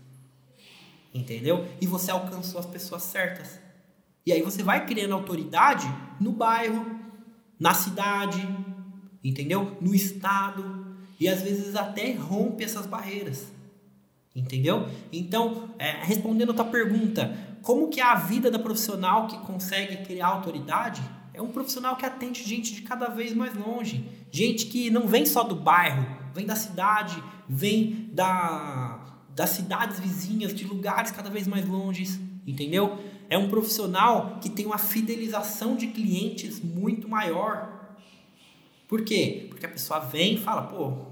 [1.13, 1.67] entendeu?
[1.81, 3.59] E você alcançou as pessoas certas.
[4.25, 5.87] E aí você vai criando autoridade
[6.19, 6.99] no bairro,
[7.59, 8.39] na cidade,
[9.23, 9.77] entendeu?
[9.81, 10.79] No estado
[11.19, 13.51] e às vezes até rompe essas barreiras.
[14.35, 14.87] Entendeu?
[15.11, 19.97] Então, é, respondendo a tua pergunta, como que é a vida da profissional que consegue
[20.05, 21.01] criar autoridade?
[21.33, 24.05] É um profissional que atende gente de cada vez mais longe.
[24.31, 28.98] Gente que não vem só do bairro, vem da cidade, vem da,
[29.39, 32.99] das cidades vizinhas, de lugares cada vez mais longes, entendeu?
[33.29, 37.95] É um profissional que tem uma fidelização de clientes muito maior.
[38.85, 39.47] Por quê?
[39.49, 41.05] Porque a pessoa vem e fala, pô,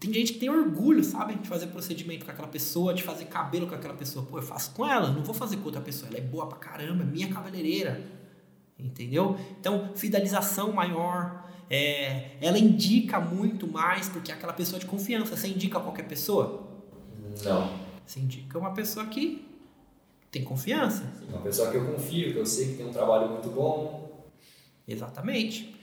[0.00, 3.66] tem gente que tem orgulho, sabe, de fazer procedimento com aquela pessoa, de fazer cabelo
[3.66, 4.24] com aquela pessoa.
[4.24, 6.08] Pô, eu faço com ela, não vou fazer com outra pessoa.
[6.08, 8.02] Ela é boa pra caramba, é minha cabeleireira.
[8.78, 9.38] Entendeu?
[9.60, 11.44] Então, fidelização maior.
[11.68, 15.36] É, ela indica muito mais porque é aquela pessoa de confiança.
[15.36, 16.65] Você indica qualquer pessoa?
[17.44, 17.78] Não.
[18.06, 19.46] Você indica uma pessoa que
[20.30, 21.04] tem confiança.
[21.18, 24.26] Sim, uma pessoa que eu confio, que eu sei que tem um trabalho muito bom.
[24.86, 25.74] Exatamente.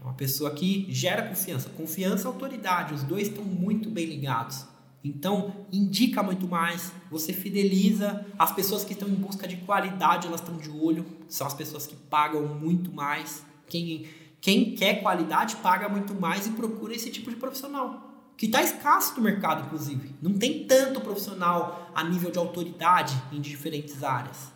[0.00, 1.70] É uma pessoa que gera confiança.
[1.70, 4.66] Confiança e autoridade, os dois estão muito bem ligados.
[5.02, 10.40] Então, indica muito mais, você fideliza, as pessoas que estão em busca de qualidade, elas
[10.40, 13.44] estão de olho, são as pessoas que pagam muito mais.
[13.68, 14.06] Quem,
[14.40, 18.13] quem quer qualidade paga muito mais e procura esse tipo de profissional.
[18.36, 20.14] Que está escasso no mercado, inclusive.
[20.20, 24.52] Não tem tanto profissional a nível de autoridade em diferentes áreas.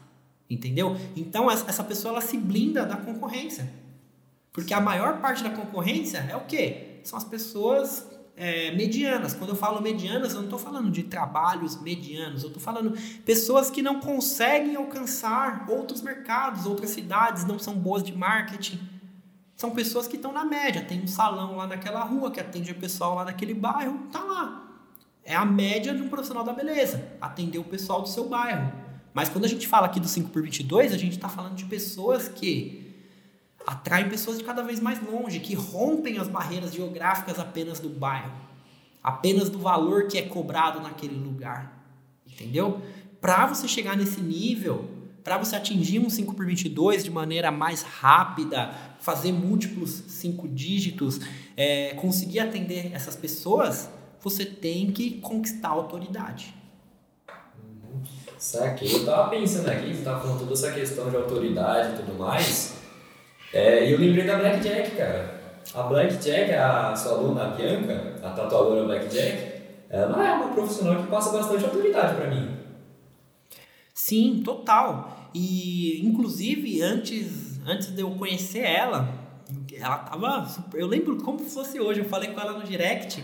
[0.51, 0.97] Entendeu?
[1.15, 3.71] Então, essa pessoa ela se blinda da concorrência.
[4.53, 7.01] Porque a maior parte da concorrência é o quê?
[7.05, 8.07] São as pessoas
[8.39, 9.35] é, medianas.
[9.35, 13.71] Quando eu falo medianas, eu não estou falando de trabalhos medianos, eu estou falando pessoas
[13.71, 18.81] que não conseguem alcançar outros mercados, outras cidades, não são boas de marketing.
[19.59, 20.85] São pessoas que estão na média.
[20.85, 24.65] Tem um salão lá naquela rua que atende o pessoal lá naquele bairro, tá lá.
[25.25, 28.73] É a média de um profissional da beleza, atender o pessoal do seu bairro.
[29.13, 31.65] Mas quando a gente fala aqui do 5 por 22, a gente está falando de
[31.65, 32.95] pessoas que
[33.67, 38.33] atraem pessoas de cada vez mais longe, que rompem as barreiras geográficas apenas do bairro,
[39.03, 41.85] apenas do valor que é cobrado naquele lugar.
[42.25, 42.81] Entendeu?
[43.21, 44.89] Para você chegar nesse nível,
[45.23, 51.21] para você atingir um 5 por 22 de maneira mais rápida, fazer múltiplos 5 dígitos,
[51.57, 56.55] é, conseguir atender essas pessoas, você tem que conquistar a autoridade.
[58.39, 58.95] Saquei.
[58.95, 62.75] Eu tava pensando aqui, você tava falando toda essa questão de autoridade e tudo mais.
[63.53, 65.39] É, e eu lembrei da Blackjack, cara.
[65.75, 69.59] A Blackjack, a sua aluna Bianca, a tatuadora Blackjack,
[69.91, 72.58] ela é uma profissional que passa bastante autoridade para mim.
[74.09, 75.29] Sim, total.
[75.35, 79.07] E inclusive antes, antes de eu conhecer ela,
[79.71, 80.49] ela tava.
[80.73, 83.23] Eu lembro como fosse hoje, eu falei com ela no direct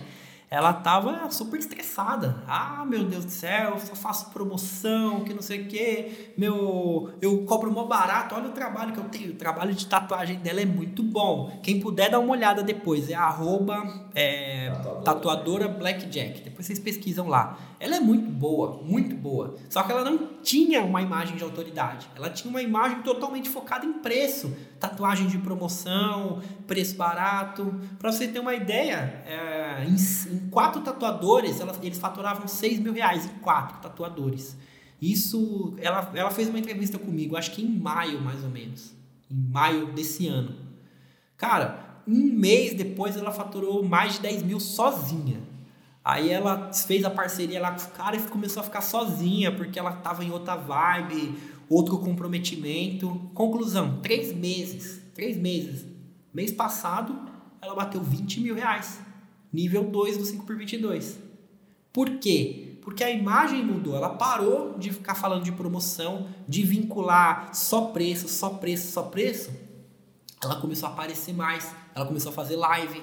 [0.54, 2.36] ela tava super estressada.
[2.46, 6.32] Ah, meu Deus do céu, só faço promoção, que não sei o quê.
[6.38, 8.36] Meu, eu cobro mó barato.
[8.36, 9.32] Olha o trabalho que eu tenho.
[9.32, 11.58] O trabalho de tatuagem dela é muito bom.
[11.60, 13.82] Quem puder dar uma olhada depois, é arroba
[14.14, 14.70] é,
[15.04, 16.42] tatuadora Blackjack.
[16.42, 17.58] Depois vocês pesquisam lá.
[17.80, 19.56] Ela é muito boa, muito boa.
[19.68, 22.06] Só que ela não tinha uma imagem de autoridade.
[22.14, 24.56] Ela tinha uma imagem totalmente focada em preço.
[24.88, 27.74] Tatuagem de promoção, preço barato.
[27.98, 32.92] Para você ter uma ideia, é, em, em, quatro tatuadores, ela, eles faturavam 6 mil
[32.92, 34.54] reais em quatro tatuadores.
[35.00, 38.92] Isso, ela, ela fez uma entrevista comigo, acho que em maio mais ou menos.
[39.30, 40.54] Em maio desse ano.
[41.38, 45.40] Cara, um mês depois ela faturou mais de 10 mil sozinha.
[46.04, 49.78] Aí ela fez a parceria lá com os caras e começou a ficar sozinha, porque
[49.78, 51.34] ela estava em outra vibe,
[51.68, 53.30] outro comprometimento.
[53.34, 55.84] Conclusão, três meses, três meses.
[56.32, 57.16] Mês passado,
[57.60, 59.00] ela bateu 20 mil reais.
[59.52, 61.18] Nível 2 do 5 por 22.
[61.92, 62.78] Por quê?
[62.82, 63.96] Porque a imagem mudou.
[63.96, 69.50] Ela parou de ficar falando de promoção, de vincular só preço, só preço, só preço.
[70.42, 71.72] Ela começou a aparecer mais.
[71.94, 73.02] Ela começou a fazer live.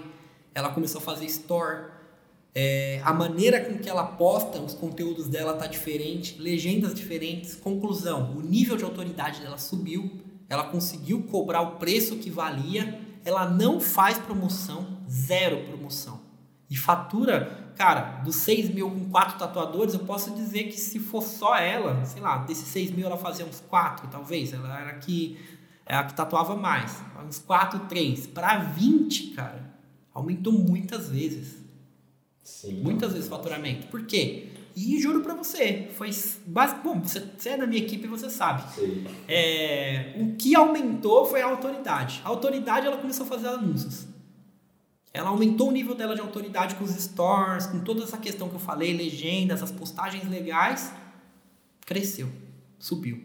[0.54, 1.90] Ela começou a fazer store
[2.53, 7.55] é, a maneira com que ela posta os conteúdos dela tá diferente, legendas diferentes.
[7.55, 13.49] Conclusão: o nível de autoridade dela subiu, ela conseguiu cobrar o preço que valia, ela
[13.49, 16.19] não faz promoção, zero promoção.
[16.69, 21.21] E fatura, cara, dos 6 mil com quatro tatuadores, eu posso dizer que se for
[21.21, 24.53] só ela, sei lá, desses 6 mil ela fazia uns quatro, talvez.
[24.53, 25.37] Ela era a que,
[25.85, 27.01] era a que tatuava mais.
[27.27, 28.27] Uns 4, 3.
[28.27, 29.73] Para 20, cara,
[30.13, 31.61] aumentou muitas vezes.
[32.51, 32.81] Sim.
[32.83, 33.87] Muitas vezes faturamento.
[33.87, 34.49] Por quê?
[34.75, 36.09] E juro para você, foi
[36.45, 36.81] básico.
[36.83, 38.63] Bom, você, você, é da minha equipe e você sabe.
[39.27, 42.21] É, o que aumentou foi a autoridade.
[42.23, 44.05] A autoridade ela começou a fazer anúncios.
[45.13, 48.55] Ela aumentou o nível dela de autoridade com os stores, com toda essa questão que
[48.55, 50.93] eu falei, legendas, as postagens legais.
[51.85, 52.29] Cresceu,
[52.79, 53.21] subiu.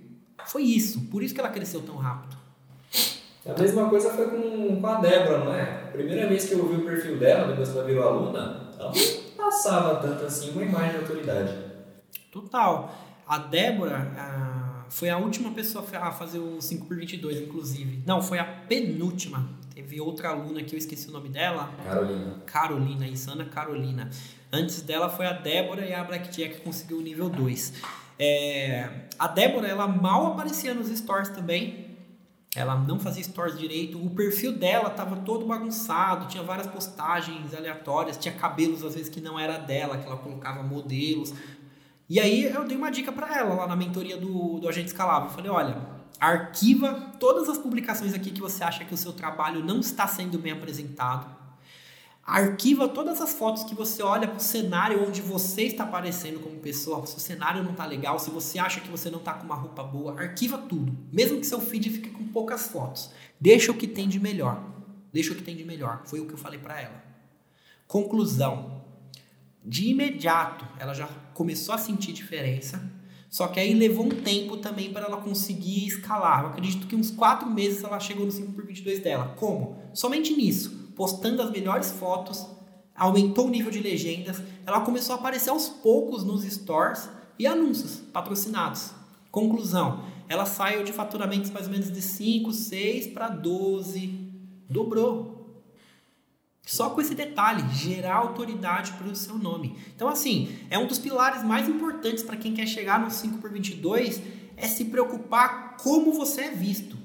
[0.47, 2.37] Foi isso, por isso que ela cresceu tão rápido.
[3.47, 5.65] A mesma coisa foi com, com a Débora, não é?
[5.93, 9.45] Primeira vez que eu vi o perfil dela, depois que ela virou aluna, ela não
[9.45, 11.57] passava tanto assim uma imagem de autoridade.
[12.31, 12.95] Total.
[13.27, 18.03] A Débora a, foi a última pessoa a fazer o 5 por 22 inclusive.
[18.07, 19.49] Não, foi a penúltima.
[19.75, 21.71] Teve outra aluna que eu esqueci o nome dela.
[21.85, 22.35] Carolina.
[22.47, 24.09] Carolina, isso, Ana Carolina.
[24.53, 27.75] Antes dela foi a Débora e a Blackjack que conseguiu o nível 2.
[28.19, 31.86] É, a Débora, ela mal aparecia nos stores também
[32.57, 38.17] ela não fazia stories direito, o perfil dela estava todo bagunçado, tinha várias postagens aleatórias,
[38.17, 41.35] tinha cabelos às vezes que não era dela, que ela colocava modelos.
[42.09, 45.29] E aí eu dei uma dica para ela lá na mentoria do, do Agente Escalável.
[45.29, 45.77] Eu falei: olha,
[46.19, 50.39] arquiva todas as publicações aqui que você acha que o seu trabalho não está sendo
[50.39, 51.46] bem apresentado
[52.27, 56.59] Arquiva todas as fotos que você olha para o cenário onde você está aparecendo como
[56.59, 57.07] pessoa.
[57.07, 59.55] Se o cenário não está legal, se você acha que você não está com uma
[59.55, 60.93] roupa boa, arquiva tudo.
[61.13, 63.13] Mesmo que seu feed fique com poucas fotos.
[63.41, 64.61] Deixa o que tem de melhor.
[65.13, 66.03] Deixa o que tem de melhor.
[66.05, 67.01] Foi o que eu falei para ela.
[67.87, 68.85] Conclusão.
[69.65, 72.83] de imediato ela já começou a sentir diferença.
[73.31, 76.43] Só que aí levou um tempo também para ela conseguir escalar.
[76.43, 79.35] Eu acredito que uns quatro meses ela chegou no 5 por 22 dela.
[79.37, 79.81] Como?
[79.95, 82.45] Somente nisso, postando as melhores fotos,
[82.95, 88.01] aumentou o nível de legendas, ela começou a aparecer aos poucos nos stores e anúncios
[88.13, 88.91] patrocinados.
[89.31, 94.33] Conclusão, ela saiu de faturamentos mais ou menos de 5, 6 para 12,
[94.69, 95.37] dobrou.
[96.65, 99.79] Só com esse detalhe, gerar autoridade para o seu nome.
[99.95, 103.53] Então, assim, é um dos pilares mais importantes para quem quer chegar no 5 por
[103.53, 104.21] 22
[104.57, 106.97] é se preocupar como você é visto.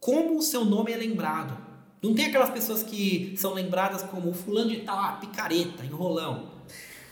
[0.00, 1.65] Como o seu nome é lembrado.
[2.02, 6.50] Não tem aquelas pessoas que são lembradas como fulano de tal, ah, picareta, enrolão.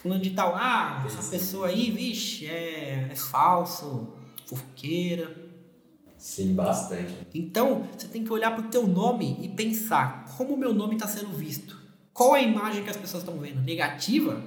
[0.02, 4.08] Fulano de tal, ah, essa pessoa aí, vixe, é, é falso,
[4.46, 5.44] fofoqueira.
[6.18, 7.14] Sim, bastante.
[7.34, 10.94] Então, você tem que olhar para o teu nome e pensar como o meu nome
[10.94, 11.78] está sendo visto.
[12.12, 13.60] Qual é a imagem que as pessoas estão vendo?
[13.60, 14.42] Negativa?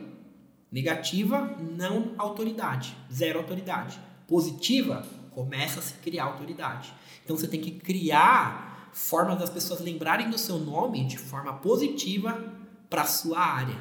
[0.72, 2.96] Negativa, não autoridade.
[3.12, 4.00] Zero autoridade.
[4.28, 6.94] Positiva, começa a se criar autoridade.
[7.24, 12.52] Então, você tem que criar formas das pessoas lembrarem do seu nome de forma positiva
[12.90, 13.80] para a sua área.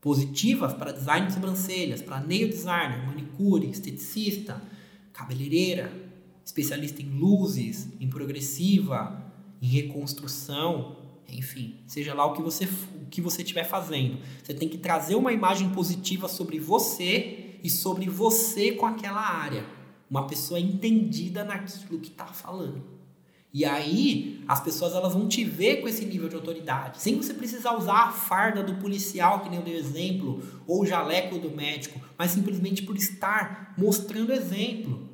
[0.00, 4.60] Positivas para design de sobrancelhas, para nail designer, manicure, esteticista,
[5.12, 5.92] cabeleireira,
[6.44, 9.22] especialista em luzes, em progressiva,
[9.62, 10.96] em reconstrução,
[11.28, 14.18] enfim, seja lá o que você o que você estiver fazendo.
[14.42, 19.64] Você tem que trazer uma imagem positiva sobre você e sobre você com aquela área.
[20.10, 22.95] Uma pessoa entendida naquilo que está falando.
[23.56, 27.32] E aí, as pessoas elas vão te ver com esse nível de autoridade, sem você
[27.32, 31.50] precisar usar a farda do policial, que nem eu dei exemplo, ou o jaleco do
[31.50, 35.08] médico, mas simplesmente por estar mostrando exemplo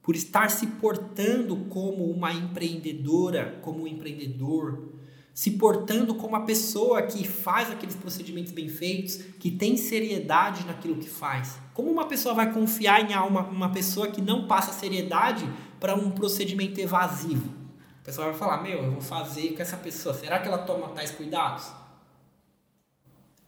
[0.00, 4.88] por estar se portando como uma empreendedora, como um empreendedor,
[5.34, 10.96] se portando como uma pessoa que faz aqueles procedimentos bem feitos, que tem seriedade naquilo
[10.96, 11.58] que faz.
[11.72, 16.10] Como uma pessoa vai confiar em uma, uma pessoa que não passa seriedade para um
[16.10, 17.61] procedimento evasivo?
[18.02, 20.88] A pessoa vai falar: Meu, eu vou fazer com essa pessoa, será que ela toma
[20.88, 21.70] tais cuidados?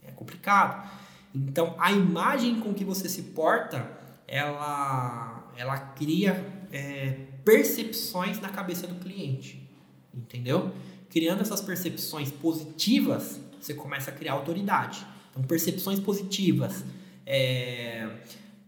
[0.03, 0.88] É complicado.
[1.35, 3.90] Então, a imagem com que você se porta,
[4.29, 9.69] ela ela cria é, percepções na cabeça do cliente,
[10.12, 10.73] entendeu?
[11.11, 15.07] Criando essas percepções positivas, você começa a criar autoridade.
[15.31, 16.85] Então, percepções positivas,
[17.27, 18.09] é,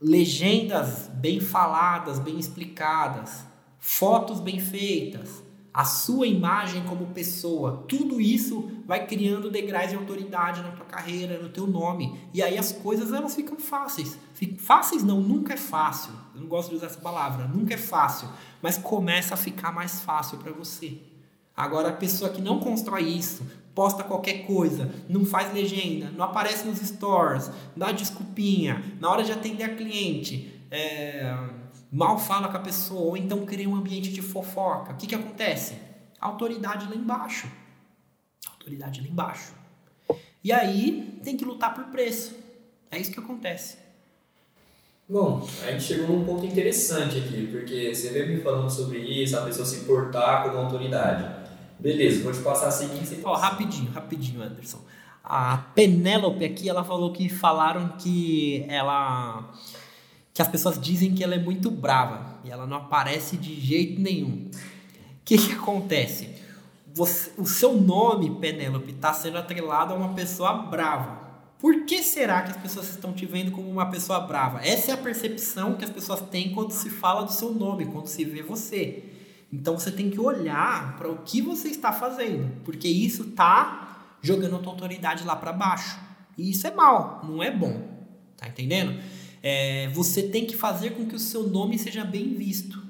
[0.01, 3.45] legendas bem faladas, bem explicadas,
[3.79, 5.43] fotos bem feitas,
[5.77, 11.39] a sua imagem como pessoa, tudo isso vai criando degraus de autoridade na tua carreira,
[11.39, 12.19] no teu nome.
[12.33, 14.19] E aí as coisas elas ficam fáceis.
[14.57, 16.15] Fáceis não, nunca é fácil.
[16.35, 18.27] Eu não gosto de usar essa palavra, nunca é fácil,
[18.63, 20.97] mas começa a ficar mais fácil para você.
[21.55, 26.67] Agora a pessoa que não constrói isso, posta qualquer coisa, não faz legenda, não aparece
[26.67, 32.61] nos stores, dá desculpinha, na hora de atender a cliente, é mal fala com a
[32.61, 34.93] pessoa, ou então cria um ambiente de fofoca.
[34.93, 35.87] O que, que acontece?
[36.21, 37.49] autoridade lá embaixo.
[38.51, 39.53] autoridade lá embaixo.
[40.43, 42.35] E aí tem que lutar por preço.
[42.91, 43.79] É isso que acontece.
[45.09, 49.39] Bom, a gente chegou num ponto interessante aqui, porque você veio me falando sobre isso,
[49.39, 51.47] a pessoa se portar como autoridade.
[51.79, 53.21] Beleza, vou te passar a seguinte.
[53.23, 54.81] Ó, rapidinho, rapidinho, Anderson.
[55.23, 59.53] A Penélope aqui, ela falou que falaram que ela
[60.37, 63.99] que as pessoas dizem que ela é muito brava e ela não aparece de jeito
[64.03, 64.51] nenhum.
[64.51, 66.29] O que, que acontece?
[66.93, 71.23] Você, o seu nome, Penélope, está sendo atrelado a uma pessoa brava.
[71.59, 74.61] Por que será que as pessoas estão te vendo como uma pessoa brava?
[74.63, 78.09] Essa é a percepção que as pessoas têm quando se fala do seu nome, quando
[78.09, 79.05] se vê você.
[79.51, 84.57] Então você tem que olhar para o que você está fazendo, porque isso está jogando
[84.57, 85.99] a tua autoridade lá para baixo.
[86.37, 87.97] E isso é mal, não é bom.
[88.37, 89.01] Tá entendendo?
[89.43, 92.83] É, você tem que fazer com que o seu nome seja bem visto.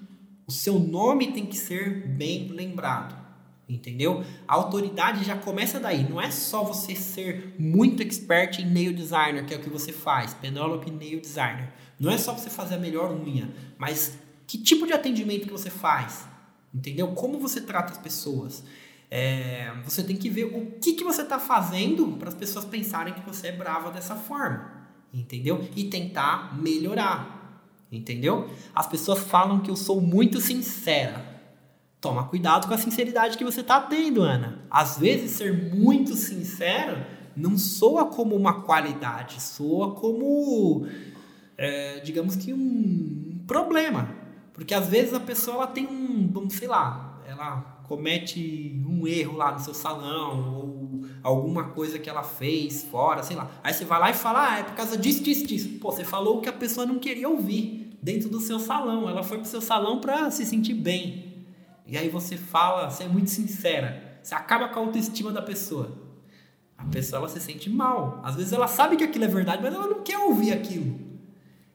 [0.46, 3.26] O seu nome tem que ser bem lembrado.
[3.68, 4.24] Entendeu?
[4.46, 6.08] A autoridade já começa daí.
[6.08, 9.92] Não é só você ser muito expert em nail designer, que é o que você
[9.92, 11.72] faz, Penelope Nail Designer.
[11.98, 15.68] Não é só você fazer a melhor unha, mas que tipo de atendimento que você
[15.68, 16.28] faz?
[16.72, 17.08] Entendeu?
[17.08, 18.62] Como você trata as pessoas?
[19.10, 23.14] É, você tem que ver o que, que você está fazendo para as pessoas pensarem
[23.14, 24.75] que você é brava dessa forma
[25.20, 25.66] entendeu?
[25.74, 28.48] E tentar melhorar, entendeu?
[28.74, 31.34] As pessoas falam que eu sou muito sincera.
[32.00, 34.64] Toma cuidado com a sinceridade que você está tendo, Ana.
[34.70, 37.04] Às vezes ser muito sincero
[37.36, 40.86] não soa como uma qualidade, soa como,
[41.56, 44.08] é, digamos que um problema.
[44.52, 49.36] Porque às vezes a pessoa ela tem um, vamos sei lá, ela comete um erro
[49.36, 50.75] lá no seu salão ou
[51.22, 53.50] alguma coisa que ela fez fora, sei lá.
[53.62, 55.68] Aí você vai lá e fala, ah, é por causa disso, disso, disso.
[55.80, 59.08] Pô, você falou o que a pessoa não queria ouvir dentro do seu salão.
[59.08, 61.46] Ela foi pro seu salão para se sentir bem.
[61.86, 64.18] E aí você fala, você é muito sincera.
[64.22, 66.04] Você acaba com a autoestima da pessoa.
[66.76, 68.20] A pessoa ela se sente mal.
[68.24, 70.98] Às vezes ela sabe que aquilo é verdade, mas ela não quer ouvir aquilo.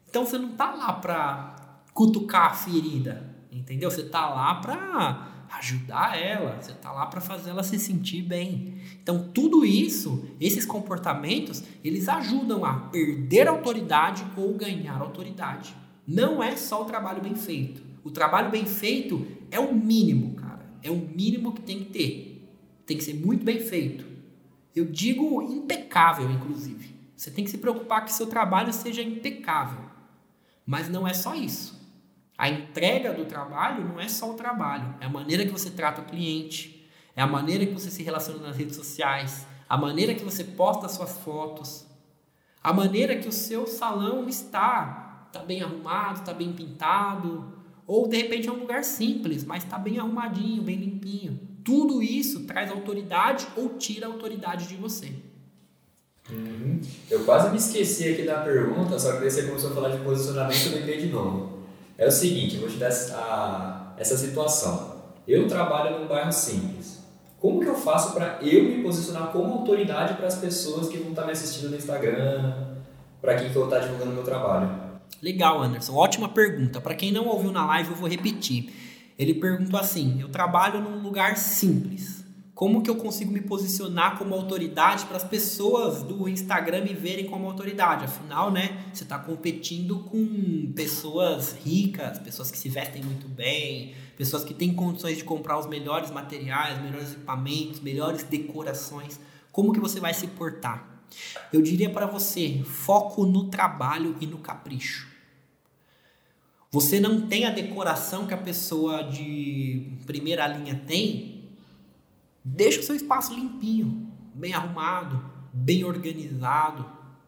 [0.09, 1.55] Então você não tá lá pra
[1.93, 3.89] cutucar a ferida, entendeu?
[3.89, 8.76] Você tá lá pra ajudar ela, você tá lá para fazer ela se sentir bem.
[9.02, 15.76] Então tudo isso, esses comportamentos, eles ajudam a perder autoridade ou ganhar autoridade.
[16.08, 17.82] Não é só o trabalho bem feito.
[18.04, 20.66] O trabalho bem feito é o mínimo, cara.
[20.82, 22.49] É o mínimo que tem que ter.
[22.86, 24.06] Tem que ser muito bem feito.
[24.76, 26.95] Eu digo impecável, inclusive.
[27.16, 29.84] Você tem que se preocupar que seu trabalho seja impecável.
[30.66, 31.80] Mas não é só isso.
[32.41, 36.01] A entrega do trabalho não é só o trabalho, é a maneira que você trata
[36.01, 40.23] o cliente, é a maneira que você se relaciona nas redes sociais, a maneira que
[40.23, 41.85] você posta suas fotos,
[42.63, 45.27] a maneira que o seu salão está.
[45.27, 47.53] Está bem arrumado, está bem pintado,
[47.85, 51.39] ou de repente é um lugar simples, mas está bem arrumadinho, bem limpinho.
[51.63, 55.13] Tudo isso traz autoridade ou tira autoridade de você.
[56.27, 56.81] Uhum.
[57.07, 60.65] Eu quase me esqueci aqui da pergunta, só que você começou a falar de posicionamento,
[60.65, 61.61] eu lembrei de novo.
[62.02, 65.04] É o seguinte, eu vou te dar essa, essa situação.
[65.28, 66.99] Eu trabalho num bairro simples.
[67.39, 71.12] Como que eu faço para eu me posicionar como autoridade para as pessoas que vão
[71.12, 72.56] estar me assistindo no Instagram,
[73.22, 74.82] para quem que eu estar divulgando meu trabalho?
[75.22, 75.93] Legal, Anderson.
[75.93, 76.82] Ótima pergunta.
[76.82, 78.74] Para quem não ouviu na live, eu vou repetir.
[79.16, 82.20] Ele perguntou assim: Eu trabalho num lugar simples.
[82.62, 87.26] Como que eu consigo me posicionar como autoridade para as pessoas do Instagram me verem
[87.26, 88.05] como autoridade?
[88.05, 94.43] Afinal, né, você está competindo com pessoas ricas, pessoas que se vestem muito bem, pessoas
[94.43, 99.20] que têm condições de comprar os melhores materiais, melhores equipamentos, melhores decorações.
[99.51, 101.01] Como que você vai se portar?
[101.51, 105.09] Eu diria para você, foco no trabalho e no capricho.
[106.70, 111.30] Você não tem a decoração que a pessoa de primeira linha tem,
[112.43, 115.23] Deixa o seu espaço limpinho, bem arrumado,
[115.53, 116.85] bem organizado.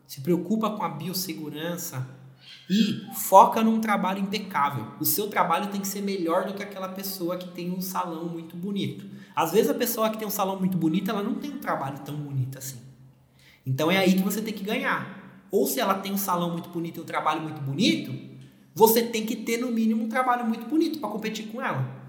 [0.07, 2.07] Se preocupa com a biossegurança
[2.69, 4.87] e foca num trabalho impecável.
[4.99, 8.27] O seu trabalho tem que ser melhor do que aquela pessoa que tem um salão
[8.27, 9.05] muito bonito.
[9.35, 11.99] Às vezes a pessoa que tem um salão muito bonito, ela não tem um trabalho
[11.99, 12.79] tão bonito assim.
[13.65, 15.47] Então é aí que você tem que ganhar.
[15.51, 18.13] Ou se ela tem um salão muito bonito e um trabalho muito bonito,
[18.73, 22.02] você tem que ter no mínimo um trabalho muito bonito para competir com ela.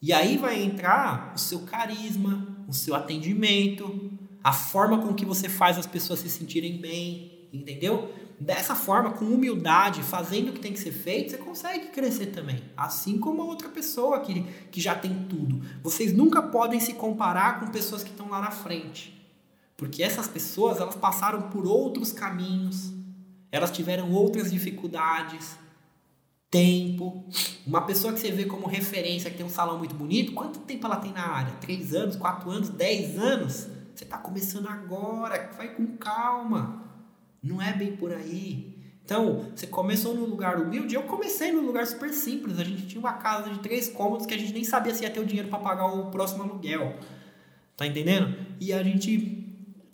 [0.00, 5.48] E aí vai entrar o seu carisma, o seu atendimento, a forma com que você
[5.48, 8.12] faz as pessoas se sentirem bem, entendeu?
[8.38, 12.62] Dessa forma, com humildade, fazendo o que tem que ser feito, você consegue crescer também.
[12.76, 15.62] Assim como a outra pessoa que, que já tem tudo.
[15.82, 19.16] Vocês nunca podem se comparar com pessoas que estão lá na frente.
[19.76, 22.92] Porque essas pessoas, elas passaram por outros caminhos,
[23.50, 25.56] elas tiveram outras dificuldades,
[26.50, 27.28] tempo.
[27.66, 30.86] Uma pessoa que você vê como referência, que tem um salão muito bonito, quanto tempo
[30.86, 31.52] ela tem na área?
[31.60, 33.68] Três anos, quatro anos, dez anos?
[33.94, 36.84] Você está começando agora, vai com calma.
[37.42, 38.76] Não é bem por aí.
[39.04, 42.58] Então, você começou num lugar humilde, eu comecei num lugar super simples.
[42.58, 45.10] A gente tinha uma casa de três cômodos que a gente nem sabia se ia
[45.10, 46.98] ter o dinheiro para pagar o próximo aluguel.
[47.76, 48.34] Tá entendendo?
[48.60, 49.44] E a gente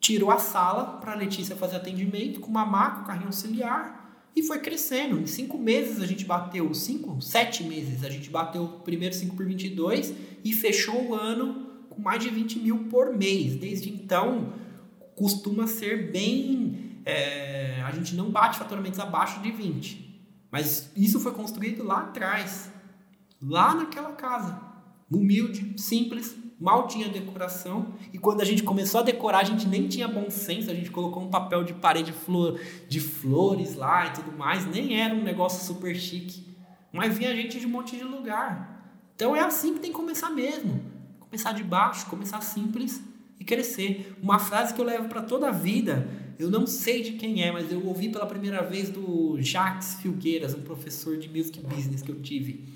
[0.01, 4.02] tirou a sala para a Letícia fazer atendimento com uma maca, carrinho auxiliar
[4.35, 5.21] e foi crescendo.
[5.21, 9.37] Em cinco meses a gente bateu, cinco, sete meses, a gente bateu o primeiro 5
[9.37, 10.13] por 22
[10.45, 13.57] e fechou o ano com mais de 20 mil por mês.
[13.57, 14.55] Desde então,
[15.15, 17.01] costuma ser bem.
[17.05, 20.13] É, a gente não bate faturamentos abaixo de 20.
[20.51, 22.71] Mas isso foi construído lá atrás,
[23.41, 24.61] lá naquela casa.
[25.11, 27.93] Humilde, simples, mal tinha decoração.
[28.13, 30.91] E quando a gente começou a decorar, a gente nem tinha bom senso, a gente
[30.91, 34.65] colocou um papel de parede flor, de flores lá e tudo mais.
[34.65, 36.47] Nem era um negócio super chique.
[36.93, 38.95] Mas vinha gente de um monte de lugar.
[39.17, 40.81] Então é assim que tem que começar mesmo.
[41.19, 43.03] Começar de baixo, começar simples
[43.41, 44.17] e crescer.
[44.23, 46.09] Uma frase que eu levo para toda a vida,
[46.39, 50.55] eu não sei de quem é, mas eu ouvi pela primeira vez do Jacques Filgueiras,
[50.55, 52.69] um professor de music business que eu tive.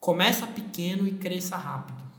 [0.00, 2.11] Começa pequeno e cresça rápido.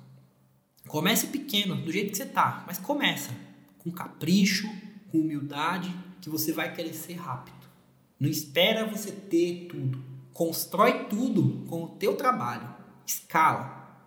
[0.93, 3.31] Comece pequeno, do jeito que você tá, mas começa
[3.79, 4.69] com capricho,
[5.11, 5.91] com humildade,
[6.21, 7.67] que você vai crescer rápido.
[8.19, 9.99] Não espera você ter tudo.
[10.31, 12.69] Constrói tudo com o teu trabalho.
[13.07, 14.05] Escala.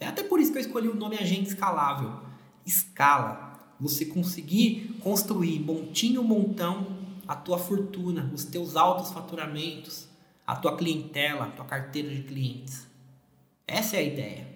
[0.00, 2.20] É até por isso que eu escolhi o nome agente escalável.
[2.66, 3.76] Escala.
[3.78, 6.98] Você conseguir construir montinho montão
[7.28, 10.08] a tua fortuna, os teus altos faturamentos,
[10.44, 12.84] a tua clientela, a tua carteira de clientes.
[13.64, 14.55] Essa é a ideia.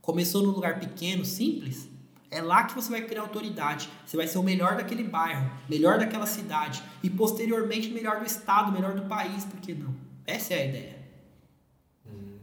[0.00, 1.88] Começou num lugar pequeno, simples,
[2.32, 3.90] É lá que você vai criar autoridade.
[4.06, 8.70] Você vai ser o melhor daquele bairro, melhor daquela cidade e posteriormente melhor do estado,
[8.70, 9.92] melhor do país, por que não?
[10.24, 10.96] Essa é a ideia.
[12.06, 12.36] Hum.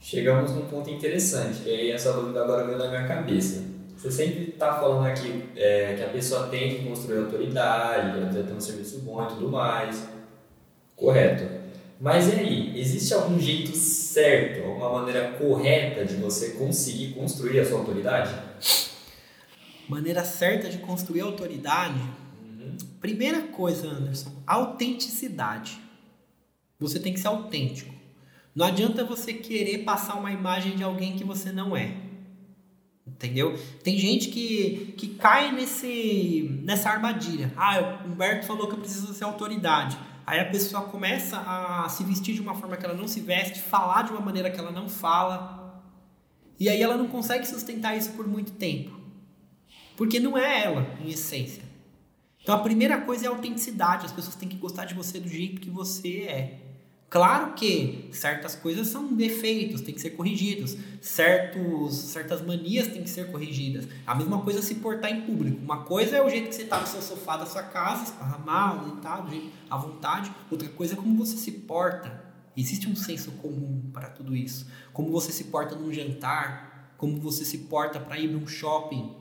[0.00, 3.64] Chegamos num ponto interessante, e aí essa dúvida agora veio na minha cabeça.
[3.96, 8.48] Você sempre está falando aqui é, que a pessoa tem que construir autoridade, ela deve
[8.48, 10.08] ter um serviço bom e tudo mais.
[10.96, 11.61] Correto.
[12.02, 17.64] Mas e aí, existe algum jeito certo, alguma maneira correta de você conseguir construir a
[17.64, 18.34] sua autoridade?
[19.88, 22.00] Maneira certa de construir a autoridade?
[22.42, 22.76] Uhum.
[23.00, 25.78] Primeira coisa, Anderson, autenticidade.
[26.80, 27.94] Você tem que ser autêntico.
[28.52, 31.94] Não adianta você querer passar uma imagem de alguém que você não é.
[33.06, 33.56] Entendeu?
[33.84, 37.52] Tem gente que, que cai nesse, nessa armadilha.
[37.56, 39.96] Ah, o Humberto falou que eu preciso ser autoridade.
[40.26, 43.60] Aí a pessoa começa a se vestir de uma forma que ela não se veste,
[43.60, 45.82] falar de uma maneira que ela não fala.
[46.58, 48.98] E aí ela não consegue sustentar isso por muito tempo.
[49.96, 51.62] Porque não é ela, em essência.
[52.42, 54.06] Então a primeira coisa é a autenticidade.
[54.06, 56.61] As pessoas têm que gostar de você do jeito que você é.
[57.12, 60.78] Claro que certas coisas são defeitos, têm que ser corrigidos.
[60.98, 63.86] Certos, certas manias têm que ser corrigidas.
[64.06, 65.60] A mesma coisa se portar em público.
[65.62, 68.92] Uma coisa é o jeito que você está no seu sofá da sua casa, esparramado,
[68.92, 69.30] deitado,
[69.68, 70.32] à vontade.
[70.50, 72.24] Outra coisa é como você se porta.
[72.56, 74.66] Existe um senso comum para tudo isso.
[74.90, 79.14] Como você se porta num jantar, como você se porta para ir num shopping,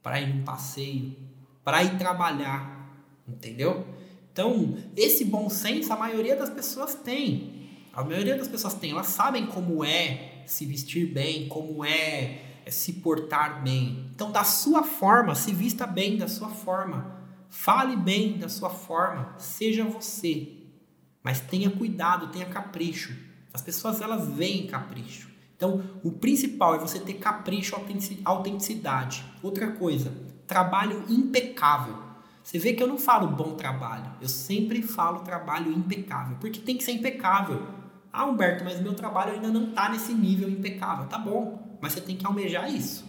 [0.00, 1.16] para ir num passeio,
[1.64, 2.88] para ir trabalhar.
[3.26, 3.84] Entendeu?
[4.36, 7.70] Então, esse bom senso a maioria das pessoas tem.
[7.90, 8.90] A maioria das pessoas tem.
[8.90, 14.10] Elas sabem como é se vestir bem, como é, é se portar bem.
[14.14, 17.16] Então, da sua forma, se vista bem da sua forma.
[17.48, 19.34] Fale bem da sua forma.
[19.38, 20.52] Seja você.
[21.22, 23.16] Mas tenha cuidado, tenha capricho.
[23.54, 25.30] As pessoas elas veem capricho.
[25.56, 27.74] Então, o principal é você ter capricho,
[28.22, 29.24] autenticidade.
[29.42, 30.12] Outra coisa,
[30.46, 32.05] trabalho impecável.
[32.46, 36.76] Você vê que eu não falo bom trabalho, eu sempre falo trabalho impecável, porque tem
[36.76, 37.66] que ser impecável.
[38.12, 41.08] Ah, Humberto, mas meu trabalho ainda não está nesse nível impecável.
[41.08, 43.04] Tá bom, mas você tem que almejar isso.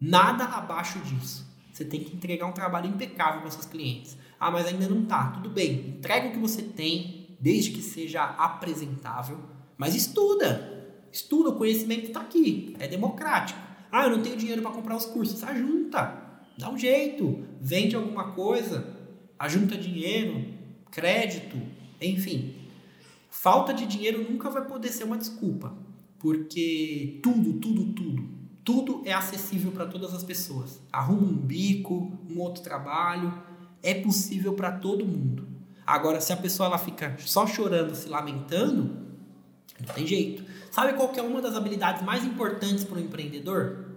[0.00, 1.46] Nada abaixo disso.
[1.72, 4.18] Você tem que entregar um trabalho impecável para seus clientes.
[4.40, 5.30] Ah, mas ainda não tá.
[5.34, 5.90] Tudo bem.
[5.98, 9.38] Entrega o que você tem, desde que seja apresentável.
[9.78, 10.98] Mas estuda.
[11.12, 12.74] Estuda, o conhecimento está aqui.
[12.80, 13.60] É democrático.
[13.92, 15.44] Ah, eu não tenho dinheiro para comprar os cursos.
[15.44, 16.21] Ajunta.
[16.56, 18.86] Dá um jeito, vende alguma coisa,
[19.38, 20.44] ajunta dinheiro,
[20.90, 21.56] crédito,
[22.00, 22.54] enfim.
[23.30, 25.72] Falta de dinheiro nunca vai poder ser uma desculpa,
[26.18, 28.28] porque tudo, tudo, tudo,
[28.64, 30.80] tudo é acessível para todas as pessoas.
[30.92, 33.32] Arruma um bico, um outro trabalho,
[33.82, 35.48] é possível para todo mundo.
[35.84, 39.02] Agora, se a pessoa ela fica só chorando, se lamentando,
[39.80, 40.44] não tem jeito.
[40.70, 43.91] Sabe qual é uma das habilidades mais importantes para o empreendedor?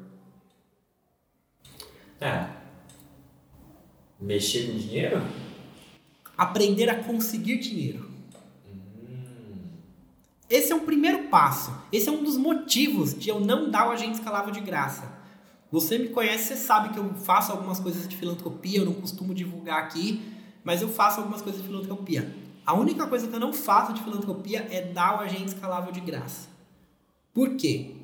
[2.19, 2.47] É.
[4.19, 5.21] Mexer com dinheiro?
[6.37, 8.09] Aprender a conseguir dinheiro.
[10.49, 11.75] Esse é o primeiro passo.
[11.91, 15.11] Esse é um dos motivos de eu não dar o agente escalável de graça.
[15.71, 19.33] Você me conhece, você sabe que eu faço algumas coisas de filantropia, eu não costumo
[19.33, 20.23] divulgar aqui,
[20.63, 22.33] mas eu faço algumas coisas de filantropia.
[22.65, 25.99] A única coisa que eu não faço de filantropia é dar o agente escalável de
[25.99, 26.47] graça.
[27.33, 27.95] Por quê?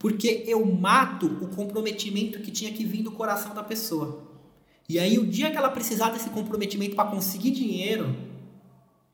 [0.00, 4.22] Porque eu mato o comprometimento que tinha que vir do coração da pessoa.
[4.88, 8.16] E aí, o dia que ela precisar desse comprometimento para conseguir dinheiro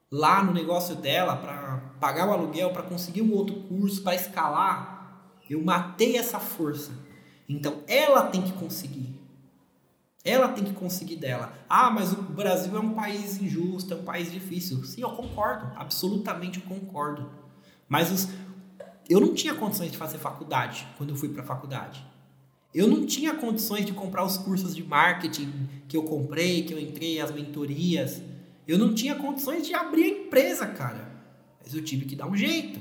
[0.08, 5.34] lá no negócio dela, para pagar o aluguel, para conseguir um outro curso, para escalar,
[5.50, 6.92] eu matei essa força.
[7.48, 9.12] Então, ela tem que conseguir.
[10.24, 11.52] Ela tem que conseguir dela.
[11.68, 14.84] Ah, mas o Brasil é um país injusto, é um país difícil.
[14.84, 17.28] Sim, eu concordo, absolutamente concordo.
[17.88, 18.28] Mas os,
[19.08, 22.04] eu não tinha condições de fazer faculdade quando eu fui para a faculdade.
[22.74, 25.50] Eu não tinha condições de comprar os cursos de marketing
[25.88, 28.20] que eu comprei, que eu entrei, as mentorias.
[28.68, 31.10] Eu não tinha condições de abrir a empresa, cara.
[31.62, 32.80] Mas eu tive que dar um jeito.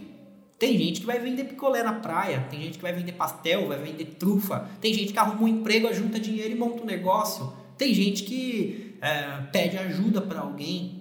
[0.57, 3.77] Tem gente que vai vender picolé na praia, tem gente que vai vender pastel, vai
[3.77, 7.51] vender trufa, tem gente que arruma um emprego, junta dinheiro e monta um negócio.
[7.77, 10.94] Tem gente que é, pede ajuda para alguém.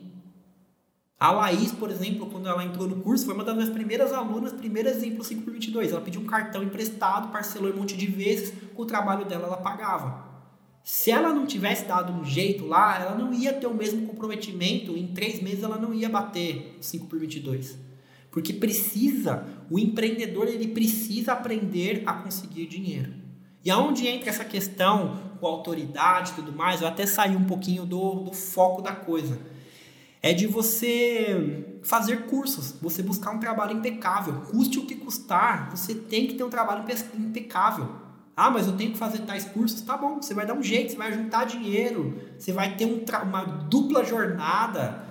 [1.19, 4.53] A Laís, por exemplo, quando ela entrou no curso, foi uma das minhas primeiras alunas,
[4.53, 5.93] primeiro exemplo 5 por 22.
[5.93, 9.57] Ela pediu um cartão emprestado, parcelou um monte de vezes, com o trabalho dela ela
[9.59, 10.25] pagava.
[10.83, 14.97] Se ela não tivesse dado um jeito lá, ela não ia ter o mesmo comprometimento,
[14.97, 17.79] em três meses ela não ia bater 5 por 22.
[18.31, 23.15] Porque precisa, o empreendedor ele precisa aprender a conseguir dinheiro.
[23.65, 27.87] E aonde entra essa questão com autoridade e tudo mais, eu até saí um pouquinho
[27.87, 29.55] do, do foco da coisa
[30.25, 34.41] é de você fazer cursos, você buscar um trabalho impecável.
[34.51, 36.83] Custe o que custar, você tem que ter um trabalho
[37.19, 37.95] impecável.
[38.35, 39.83] Ah, mas eu tenho que fazer tais cursos.
[39.83, 43.05] Tá bom, você vai dar um jeito, você vai juntar dinheiro, você vai ter um
[43.23, 45.05] uma dupla jornada.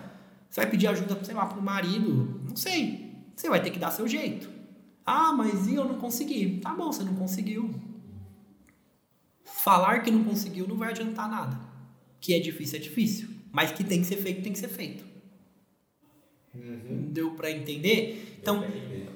[0.50, 2.42] Você vai pedir ajuda, sei lá, para o marido.
[2.50, 3.14] Não sei.
[3.36, 4.50] Você vai ter que dar seu jeito.
[5.06, 6.60] Ah, mas eu não consegui.
[6.60, 7.70] Tá bom, você não conseguiu.
[9.44, 11.60] Falar que não conseguiu não vai adiantar nada.
[12.20, 13.33] Que é difícil, é difícil.
[13.54, 15.06] Mas que tem que ser feito, tem que ser feito.
[16.56, 17.10] Uhum.
[17.12, 18.40] Deu para entender?
[18.42, 18.64] Então,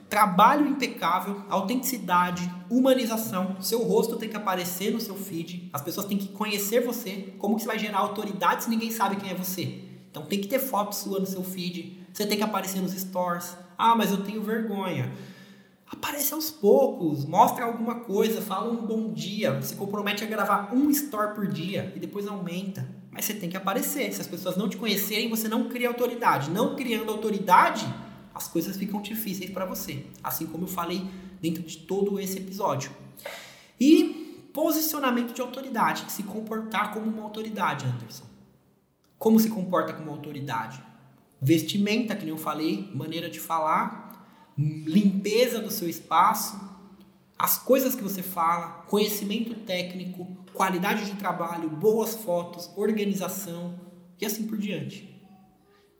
[0.07, 3.59] trabalho impecável, autenticidade, humanização.
[3.59, 5.71] Seu rosto tem que aparecer no seu feed.
[5.73, 7.33] As pessoas têm que conhecer você.
[7.39, 9.81] Como que você vai gerar autoridade se ninguém sabe quem é você?
[10.11, 12.05] Então, tem que ter foto sua no seu feed.
[12.13, 13.57] Você tem que aparecer nos stores.
[13.75, 15.11] Ah, mas eu tenho vergonha.
[15.89, 20.91] Aparece aos poucos, mostra alguma coisa, fala um bom dia, se compromete a gravar um
[20.91, 22.96] story por dia e depois aumenta.
[23.17, 24.13] Mas você tem que aparecer.
[24.13, 26.51] Se as pessoas não te conhecerem, você não cria autoridade.
[26.51, 27.91] Não criando autoridade,
[28.33, 30.05] as coisas ficam difíceis para você.
[30.23, 31.03] Assim como eu falei
[31.41, 32.91] dentro de todo esse episódio.
[33.79, 38.25] E posicionamento de autoridade, se comportar como uma autoridade, Anderson.
[39.17, 40.79] Como se comporta como autoridade?
[41.41, 46.59] Vestimenta, que nem eu falei, maneira de falar, limpeza do seu espaço,
[47.37, 50.27] as coisas que você fala, conhecimento técnico,
[50.57, 53.79] qualidade de trabalho, boas fotos, organização
[54.19, 55.15] e assim por diante.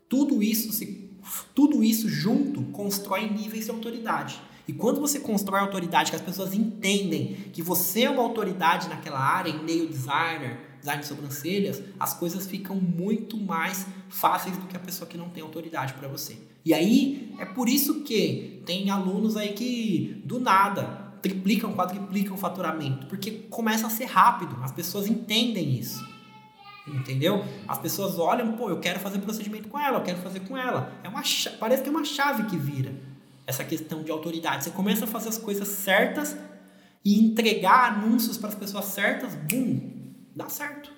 [0.08, 1.08] Tudo isso se
[1.54, 4.40] tudo isso junto constrói níveis de autoridade.
[4.66, 9.18] E quando você constrói autoridade, que as pessoas entendem que você é uma autoridade naquela
[9.18, 14.76] área, em meio designer, design de sobrancelhas, as coisas ficam muito mais fáceis do que
[14.76, 16.36] a pessoa que não tem autoridade para você.
[16.64, 22.38] E aí é por isso que tem alunos aí que do nada triplicam, quadriplicam o
[22.38, 26.06] faturamento, porque começa a ser rápido, as pessoas entendem isso.
[26.86, 27.44] Entendeu?
[27.66, 30.92] As pessoas olham, pô, eu quero fazer procedimento com ela, eu quero fazer com ela.
[31.02, 31.22] É uma
[31.58, 32.94] parece que é uma chave que vira
[33.46, 34.64] essa questão de autoridade.
[34.64, 36.36] Você começa a fazer as coisas certas
[37.04, 40.97] e entregar anúncios para as pessoas certas, bum, dá certo.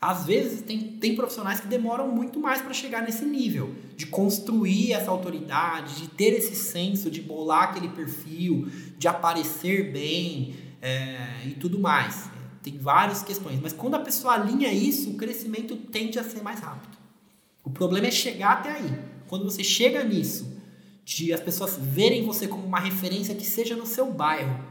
[0.00, 4.92] Às vezes tem, tem profissionais que demoram muito mais para chegar nesse nível, de construir
[4.92, 11.50] essa autoridade, de ter esse senso, de bolar aquele perfil, de aparecer bem é, e
[11.54, 12.30] tudo mais.
[12.62, 16.60] Tem várias questões, mas quando a pessoa alinha isso, o crescimento tende a ser mais
[16.60, 16.96] rápido.
[17.64, 18.98] O problema é chegar até aí.
[19.26, 20.56] Quando você chega nisso,
[21.04, 24.62] de as pessoas verem você como uma referência que seja no seu bairro,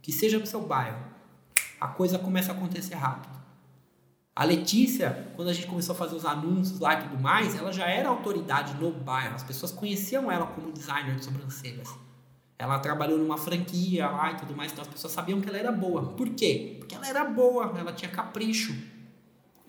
[0.00, 1.02] que seja no seu bairro,
[1.80, 3.37] a coisa começa a acontecer rápido.
[4.38, 7.72] A Letícia, quando a gente começou a fazer os anúncios lá e tudo mais, ela
[7.72, 9.34] já era autoridade no bairro.
[9.34, 11.92] As pessoas conheciam ela como designer de sobrancelhas.
[12.56, 15.72] Ela trabalhou numa franquia lá e tudo mais, então as pessoas sabiam que ela era
[15.72, 16.12] boa.
[16.12, 16.76] Por quê?
[16.78, 18.72] Porque ela era boa, ela tinha capricho.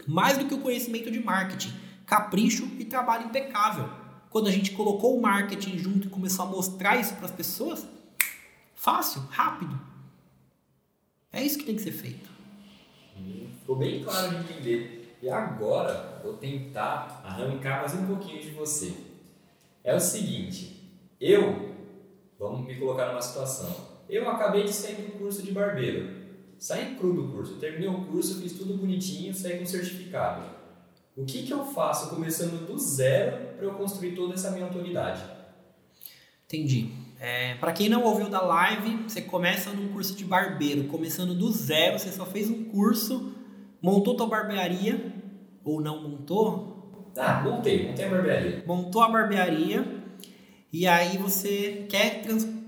[0.07, 1.73] Mais do que o conhecimento de marketing,
[2.05, 3.89] capricho e trabalho impecável.
[4.29, 7.87] Quando a gente colocou o marketing junto e começou a mostrar isso para as pessoas,
[8.75, 9.81] fácil, rápido.
[11.33, 12.28] É isso que tem que ser feito.
[13.59, 15.17] Ficou bem claro de entender.
[15.21, 18.93] E agora vou tentar arrancar mais um pouquinho de você.
[19.83, 21.75] É o seguinte, eu,
[22.37, 23.73] vamos me colocar numa situação.
[24.09, 26.19] Eu acabei de sair do curso de barbeiro.
[26.57, 30.43] Saí cru do curso, terminei o curso, fiz tudo bonitinho, saí com certificado.
[31.15, 35.38] O que, que eu faço começando do zero para eu construir toda essa minha autoridade?
[36.51, 36.89] Entendi.
[37.19, 41.51] É, para quem não ouviu da live, você começa num curso de barbeiro, começando do
[41.51, 43.35] zero, você só fez um curso,
[43.79, 45.13] montou tua barbearia,
[45.63, 47.11] ou não montou?
[47.15, 48.63] Ah, montei, montei a barbearia.
[48.65, 49.85] Montou a barbearia,
[50.73, 52.23] e aí você quer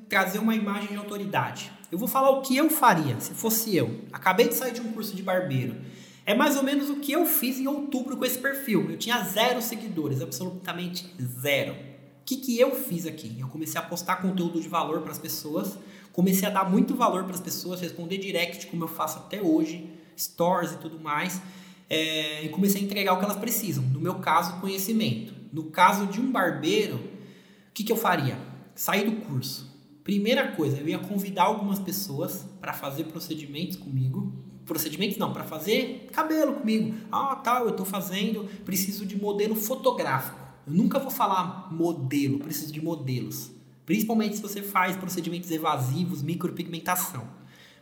[0.08, 1.72] trazer uma imagem de autoridade.
[1.92, 4.02] Eu vou falar o que eu faria se fosse eu.
[4.14, 5.76] Acabei de sair de um curso de barbeiro.
[6.24, 8.92] É mais ou menos o que eu fiz em outubro com esse perfil.
[8.92, 11.91] Eu tinha zero seguidores, absolutamente zero.
[12.32, 13.36] Que, que eu fiz aqui?
[13.38, 15.78] Eu comecei a postar conteúdo de valor para as pessoas,
[16.14, 19.90] comecei a dar muito valor para as pessoas, responder direct como eu faço até hoje,
[20.18, 21.42] stories e tudo mais,
[21.90, 23.84] é, e comecei a entregar o que elas precisam.
[23.84, 25.34] No meu caso, conhecimento.
[25.52, 28.40] No caso de um barbeiro, o que, que eu faria?
[28.76, 29.70] Sair do curso.
[30.02, 34.32] Primeira coisa, eu ia convidar algumas pessoas para fazer procedimentos comigo.
[34.64, 36.96] Procedimentos não, para fazer cabelo comigo.
[37.12, 40.41] Ah, tal, tá, eu estou fazendo, preciso de modelo fotográfico.
[40.66, 43.52] Eu nunca vou falar modelo, preciso de modelos.
[43.86, 47.28] Principalmente se você faz procedimentos evasivos, micropigmentação.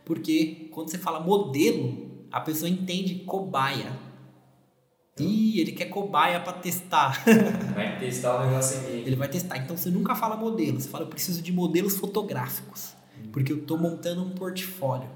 [0.06, 3.92] Porque quando você fala modelo, a pessoa entende cobaia.
[5.20, 7.24] Ih, ele quer cobaia para testar.
[7.76, 8.92] Vai testar o negócio aqui.
[9.06, 9.58] Ele vai testar.
[9.58, 12.94] Então você nunca fala modelo, você fala eu preciso de modelos fotográficos.
[13.34, 15.10] Porque eu estou montando um portfólio.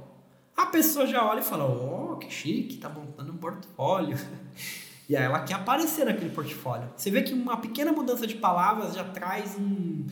[0.56, 4.18] A pessoa já olha e fala: Oh, que chique, tá montando um portfólio.
[5.08, 6.90] E aí ela quer aparecer naquele portfólio.
[6.96, 10.06] Você vê que uma pequena mudança de palavras já traz um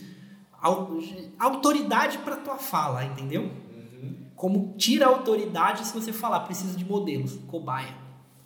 [1.38, 3.42] autoridade para tua fala, entendeu?
[3.42, 4.16] Uhum.
[4.36, 7.94] como tira a autoridade se você falar, preciso de modelos, cobaia.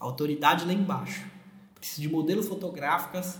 [0.01, 1.26] Autoridade lá embaixo.
[1.74, 3.38] Preciso de modelos fotográficas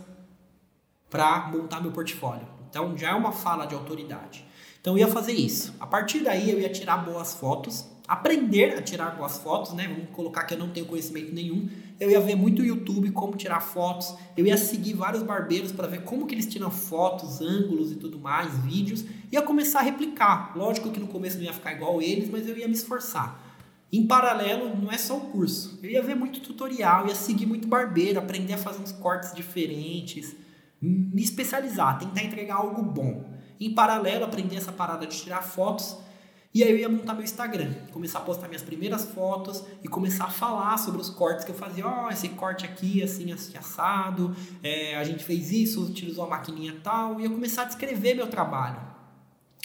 [1.09, 2.47] para montar meu portfólio.
[2.69, 4.45] Então já é uma fala de autoridade.
[4.81, 5.75] Então eu ia fazer isso.
[5.81, 9.89] A partir daí eu ia tirar boas fotos, aprender a tirar boas fotos, né?
[9.89, 11.69] Vamos colocar que eu não tenho conhecimento nenhum.
[11.99, 14.15] Eu ia ver muito YouTube como tirar fotos.
[14.37, 18.19] Eu ia seguir vários barbeiros para ver como que eles tiram fotos, ângulos e tudo
[18.19, 19.05] mais, vídeos.
[19.33, 20.53] Ia começar a replicar.
[20.57, 23.43] Lógico que no começo não ia ficar igual eles, mas eu ia me esforçar.
[23.91, 25.79] Em paralelo, não é só o curso.
[25.83, 30.37] Eu ia ver muito tutorial, ia seguir muito barbeiro, aprender a fazer uns cortes diferentes,
[30.83, 33.25] me especializar, tentar entregar algo bom.
[33.59, 35.97] Em paralelo, aprender essa parada de tirar fotos
[36.57, 40.25] e aí eu ia montar meu Instagram, começar a postar minhas primeiras fotos e começar
[40.25, 41.87] a falar sobre os cortes que eu fazia.
[41.87, 46.29] Ó, oh, esse corte aqui, assim, assim assado, é, a gente fez isso, utilizou a
[46.29, 47.21] maquininha tal.
[47.21, 48.81] E eu começar a descrever meu trabalho,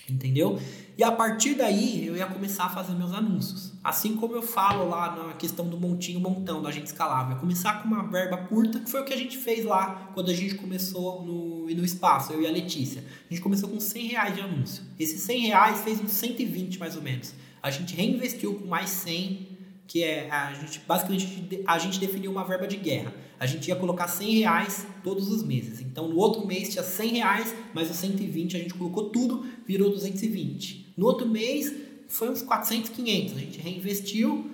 [0.10, 0.60] entendeu?
[1.02, 3.74] E a partir daí eu ia começar a fazer meus anúncios.
[3.84, 7.38] Assim como eu falo lá na questão do montinho montão da gente escalável.
[7.38, 10.34] Começar com uma verba curta, que foi o que a gente fez lá quando a
[10.36, 13.04] gente começou no, no espaço, eu e a Letícia.
[13.28, 14.84] A gente começou com 100 reais de anúncio.
[14.99, 17.34] Esses 100 reais fez uns 120 mais ou menos.
[17.64, 22.43] A gente reinvestiu com mais 100, que é a gente basicamente a gente definiu uma
[22.43, 23.12] verba de guerra.
[23.39, 25.82] A gente ia colocar 100 reais todos os meses.
[25.82, 29.89] Então no outro mês tinha 100 reais, mais os 120 a gente colocou tudo, virou
[29.89, 30.81] 220.
[30.96, 31.74] No outro mês
[32.08, 33.36] foi uns 400, 500.
[33.36, 34.52] A gente reinvestiu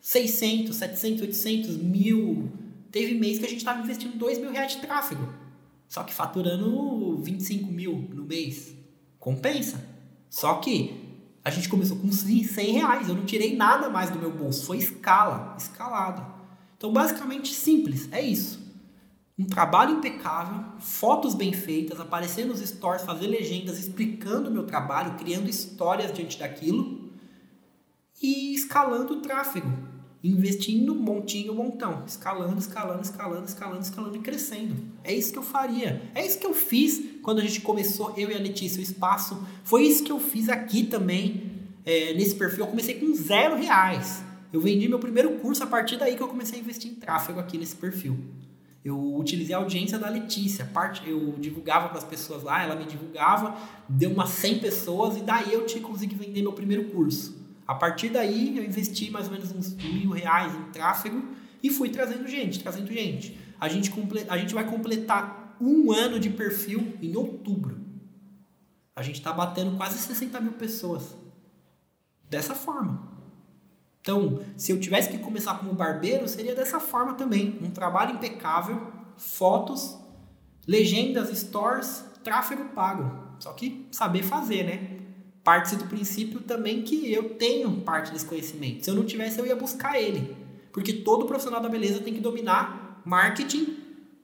[0.00, 2.50] 600, 700, 800, mil.
[2.90, 5.32] Teve mês que a gente estava investindo 2 mil reais de tráfego.
[5.88, 8.74] Só que faturando 25 mil no mês.
[9.18, 9.84] Compensa.
[10.28, 10.94] Só que
[11.44, 13.08] a gente começou com 100 reais.
[13.08, 14.64] Eu não tirei nada mais do meu bolso.
[14.66, 16.26] Foi escala, escalada.
[16.76, 18.08] Então, basicamente, simples.
[18.12, 18.59] É isso
[19.40, 25.16] um trabalho impecável, fotos bem feitas, aparecer nos stories, fazer legendas explicando o meu trabalho,
[25.16, 27.10] criando histórias diante daquilo
[28.22, 29.72] e escalando o tráfego,
[30.22, 34.76] investindo montinho, montão, escalando, escalando, escalando, escalando, escalando e crescendo.
[35.02, 36.02] É isso que eu faria.
[36.14, 39.42] É isso que eu fiz quando a gente começou, eu e a Letícia, o espaço.
[39.64, 41.50] Foi isso que eu fiz aqui também,
[41.86, 42.64] é, nesse perfil.
[42.64, 44.22] Eu comecei com zero reais.
[44.52, 47.40] Eu vendi meu primeiro curso a partir daí que eu comecei a investir em tráfego
[47.40, 48.18] aqui nesse perfil.
[48.84, 50.64] Eu utilizei a audiência da Letícia.
[50.64, 53.56] Parte, eu divulgava para as pessoas lá, ela me divulgava,
[53.88, 57.38] deu umas 100 pessoas e daí eu tinha consegui vender meu primeiro curso.
[57.66, 61.22] A partir daí eu investi mais ou menos uns mil reais em tráfego
[61.62, 63.38] e fui trazendo gente, trazendo gente.
[63.60, 63.92] A gente,
[64.28, 67.78] a gente vai completar um ano de perfil em outubro.
[68.96, 71.14] A gente está batendo quase 60 mil pessoas.
[72.28, 73.09] Dessa forma.
[74.00, 77.58] Então, se eu tivesse que começar como barbeiro, seria dessa forma também.
[77.62, 79.96] Um trabalho impecável, fotos,
[80.66, 83.36] legendas, stores, tráfego pago.
[83.38, 85.00] Só que saber fazer, né?
[85.44, 88.84] Parte do princípio também que eu tenho parte desse conhecimento.
[88.84, 90.36] Se eu não tivesse, eu ia buscar ele.
[90.72, 93.76] Porque todo profissional da beleza tem que dominar marketing,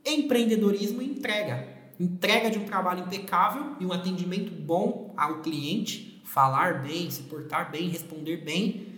[0.04, 1.68] empreendedorismo e entrega.
[1.98, 7.70] Entrega de um trabalho impecável e um atendimento bom ao cliente, falar bem, se portar
[7.70, 8.95] bem, responder bem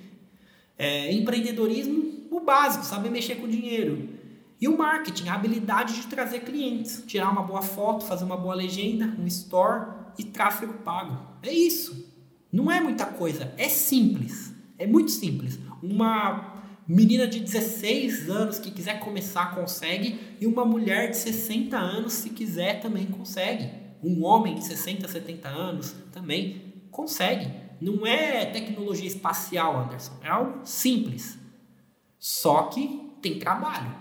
[0.78, 4.08] é, empreendedorismo, o básico, saber mexer com dinheiro.
[4.60, 8.54] E o marketing, a habilidade de trazer clientes, tirar uma boa foto, fazer uma boa
[8.54, 11.18] legenda, um store e tráfego pago.
[11.42, 12.06] É isso.
[12.52, 14.52] Não é muita coisa, é simples.
[14.78, 15.58] É muito simples.
[15.82, 16.58] Uma
[16.88, 22.30] menina de 16 anos que quiser começar consegue e uma mulher de 60 anos se
[22.30, 23.68] quiser também consegue.
[24.02, 27.67] Um homem de 60, 70 anos também consegue.
[27.80, 30.12] Não é tecnologia espacial, Anderson.
[30.22, 31.38] É algo simples.
[32.18, 33.94] Só que tem trabalho.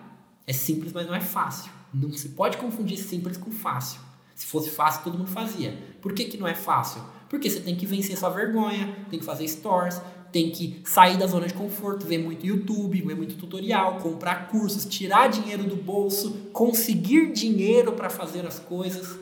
[0.45, 1.71] É simples, mas não é fácil.
[1.93, 3.99] Não se pode confundir simples com fácil.
[4.33, 5.77] Se fosse fácil, todo mundo fazia.
[6.01, 7.01] Por que, que não é fácil?
[7.29, 10.01] Porque você tem que vencer sua vergonha, tem que fazer stores,
[10.31, 14.85] tem que sair da zona de conforto, ver muito YouTube, ver muito tutorial, comprar cursos,
[14.85, 19.17] tirar dinheiro do bolso, conseguir dinheiro para fazer as coisas.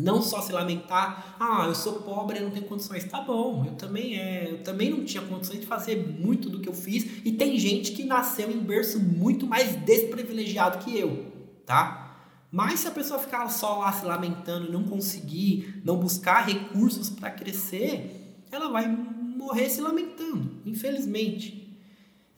[0.00, 3.02] Não só se lamentar, ah, eu sou pobre, eu não tenho condições.
[3.04, 6.68] Tá bom, eu também é, eu também não tinha condições de fazer muito do que
[6.68, 11.26] eu fiz e tem gente que nasceu em berço muito mais desprivilegiado que eu,
[11.66, 12.08] tá?
[12.50, 17.32] Mas se a pessoa ficar só lá se lamentando, não conseguir, não buscar recursos para
[17.32, 21.76] crescer, ela vai morrer se lamentando, infelizmente.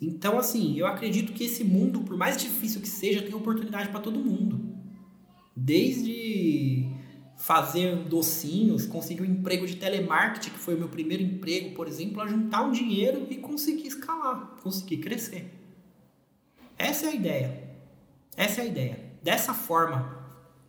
[0.00, 4.00] Então, assim, eu acredito que esse mundo, por mais difícil que seja, tem oportunidade para
[4.00, 4.74] todo mundo.
[5.54, 6.88] Desde
[7.40, 12.20] fazer docinhos, conseguir um emprego de telemarketing, que foi o meu primeiro emprego, por exemplo,
[12.20, 15.50] a juntar um dinheiro e conseguir escalar, conseguir crescer.
[16.76, 17.70] Essa é a ideia.
[18.36, 19.12] Essa é a ideia.
[19.22, 20.22] Dessa forma,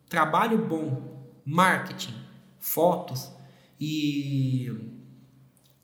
[0.07, 2.15] trabalho bom, marketing,
[2.57, 3.30] fotos
[3.78, 4.74] e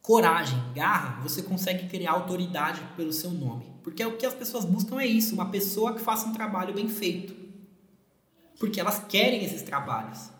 [0.01, 3.65] coragem, garra, você consegue criar autoridade pelo seu nome.
[3.83, 6.87] Porque o que as pessoas buscam é isso, uma pessoa que faça um trabalho bem
[6.87, 7.35] feito.
[8.57, 10.36] Porque elas querem esses trabalhos.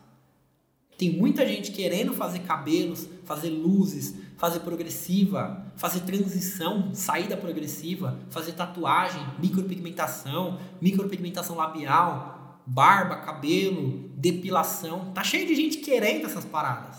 [0.98, 8.52] Tem muita gente querendo fazer cabelos, fazer luzes, fazer progressiva, fazer transição, saída progressiva, fazer
[8.52, 15.12] tatuagem, micropigmentação, micropigmentação labial, barba, cabelo, depilação.
[15.14, 16.96] Tá cheio de gente querendo essas paradas.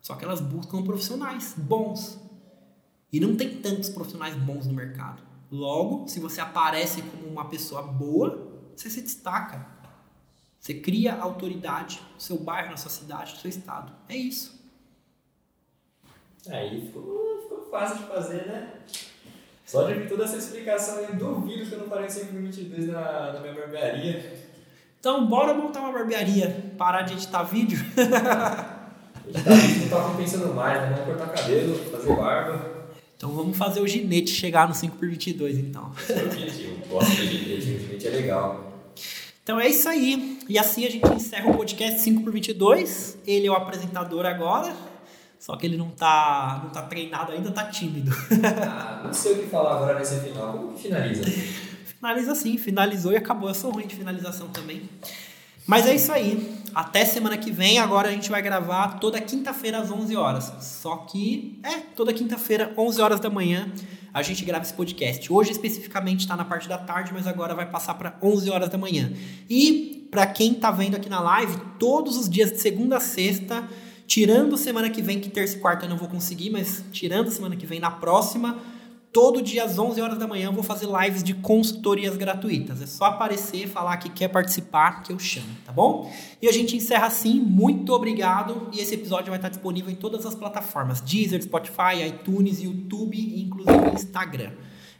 [0.00, 2.20] Só que elas buscam profissionais bons.
[3.12, 5.22] E não tem tantos profissionais bons no mercado.
[5.50, 9.74] Logo, se você aparece como uma pessoa boa, você se destaca.
[10.64, 13.92] Você cria autoridade no seu bairro, na sua cidade, no seu estado.
[14.08, 14.58] É isso.
[16.48, 18.72] Aí ficou, ficou fácil de fazer, né?
[19.66, 23.52] Só de toda essa explicação eu duvido que eu não parei 522 na, na minha
[23.52, 24.42] barbearia.
[24.98, 26.72] Então, bora montar uma barbearia.
[26.78, 27.78] Parar de editar vídeo.
[29.28, 30.96] editar vídeo não tava pensando mais, né?
[30.96, 32.74] Vamos cortar cabelo, fazer barba.
[33.18, 35.92] Então vamos fazer o ginete chegar no 5x22, então.
[35.98, 36.86] Esse é o objetivo.
[36.88, 38.72] Gosto de ginete, o ginete é legal.
[39.42, 40.33] Então é isso aí.
[40.48, 43.16] E assim a gente encerra o podcast 5x22.
[43.26, 44.74] Ele é o apresentador agora.
[45.38, 48.10] Só que ele não tá, não tá treinado ainda, tá tímido.
[48.66, 50.52] Ah, não sei o que falar agora nesse final.
[50.52, 51.24] Como que finaliza?
[51.84, 53.48] Finaliza assim, finalizou e acabou.
[53.48, 54.88] Eu sou ruim de finalização também.
[55.66, 56.60] Mas é isso aí.
[56.74, 57.78] Até semana que vem.
[57.78, 60.52] Agora a gente vai gravar toda quinta-feira às 11 horas.
[60.60, 63.70] Só que, é, toda quinta-feira, 11 horas da manhã,
[64.12, 65.32] a gente grava esse podcast.
[65.32, 68.78] Hoje especificamente está na parte da tarde, mas agora vai passar para 11 horas da
[68.78, 69.12] manhã.
[69.48, 73.68] E para quem tá vendo aqui na live, todos os dias de segunda a sexta
[74.06, 77.56] Tirando semana que vem, que terça e quarta eu não vou conseguir, mas tirando semana
[77.56, 78.58] que vem, na próxima,
[79.10, 82.82] todo dia às 11 horas da manhã eu vou fazer lives de consultorias gratuitas.
[82.82, 86.12] É só aparecer, falar que quer participar, que eu chamo, tá bom?
[86.40, 87.40] E a gente encerra assim.
[87.40, 88.68] Muito obrigado.
[88.72, 93.42] E esse episódio vai estar disponível em todas as plataformas: Deezer, Spotify, iTunes, YouTube e
[93.42, 94.52] inclusive Instagram.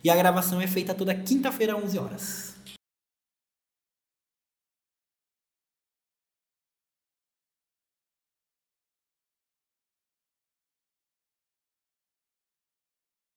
[0.02, 2.53] E a gravação é feita toda quinta-feira às 11 horas.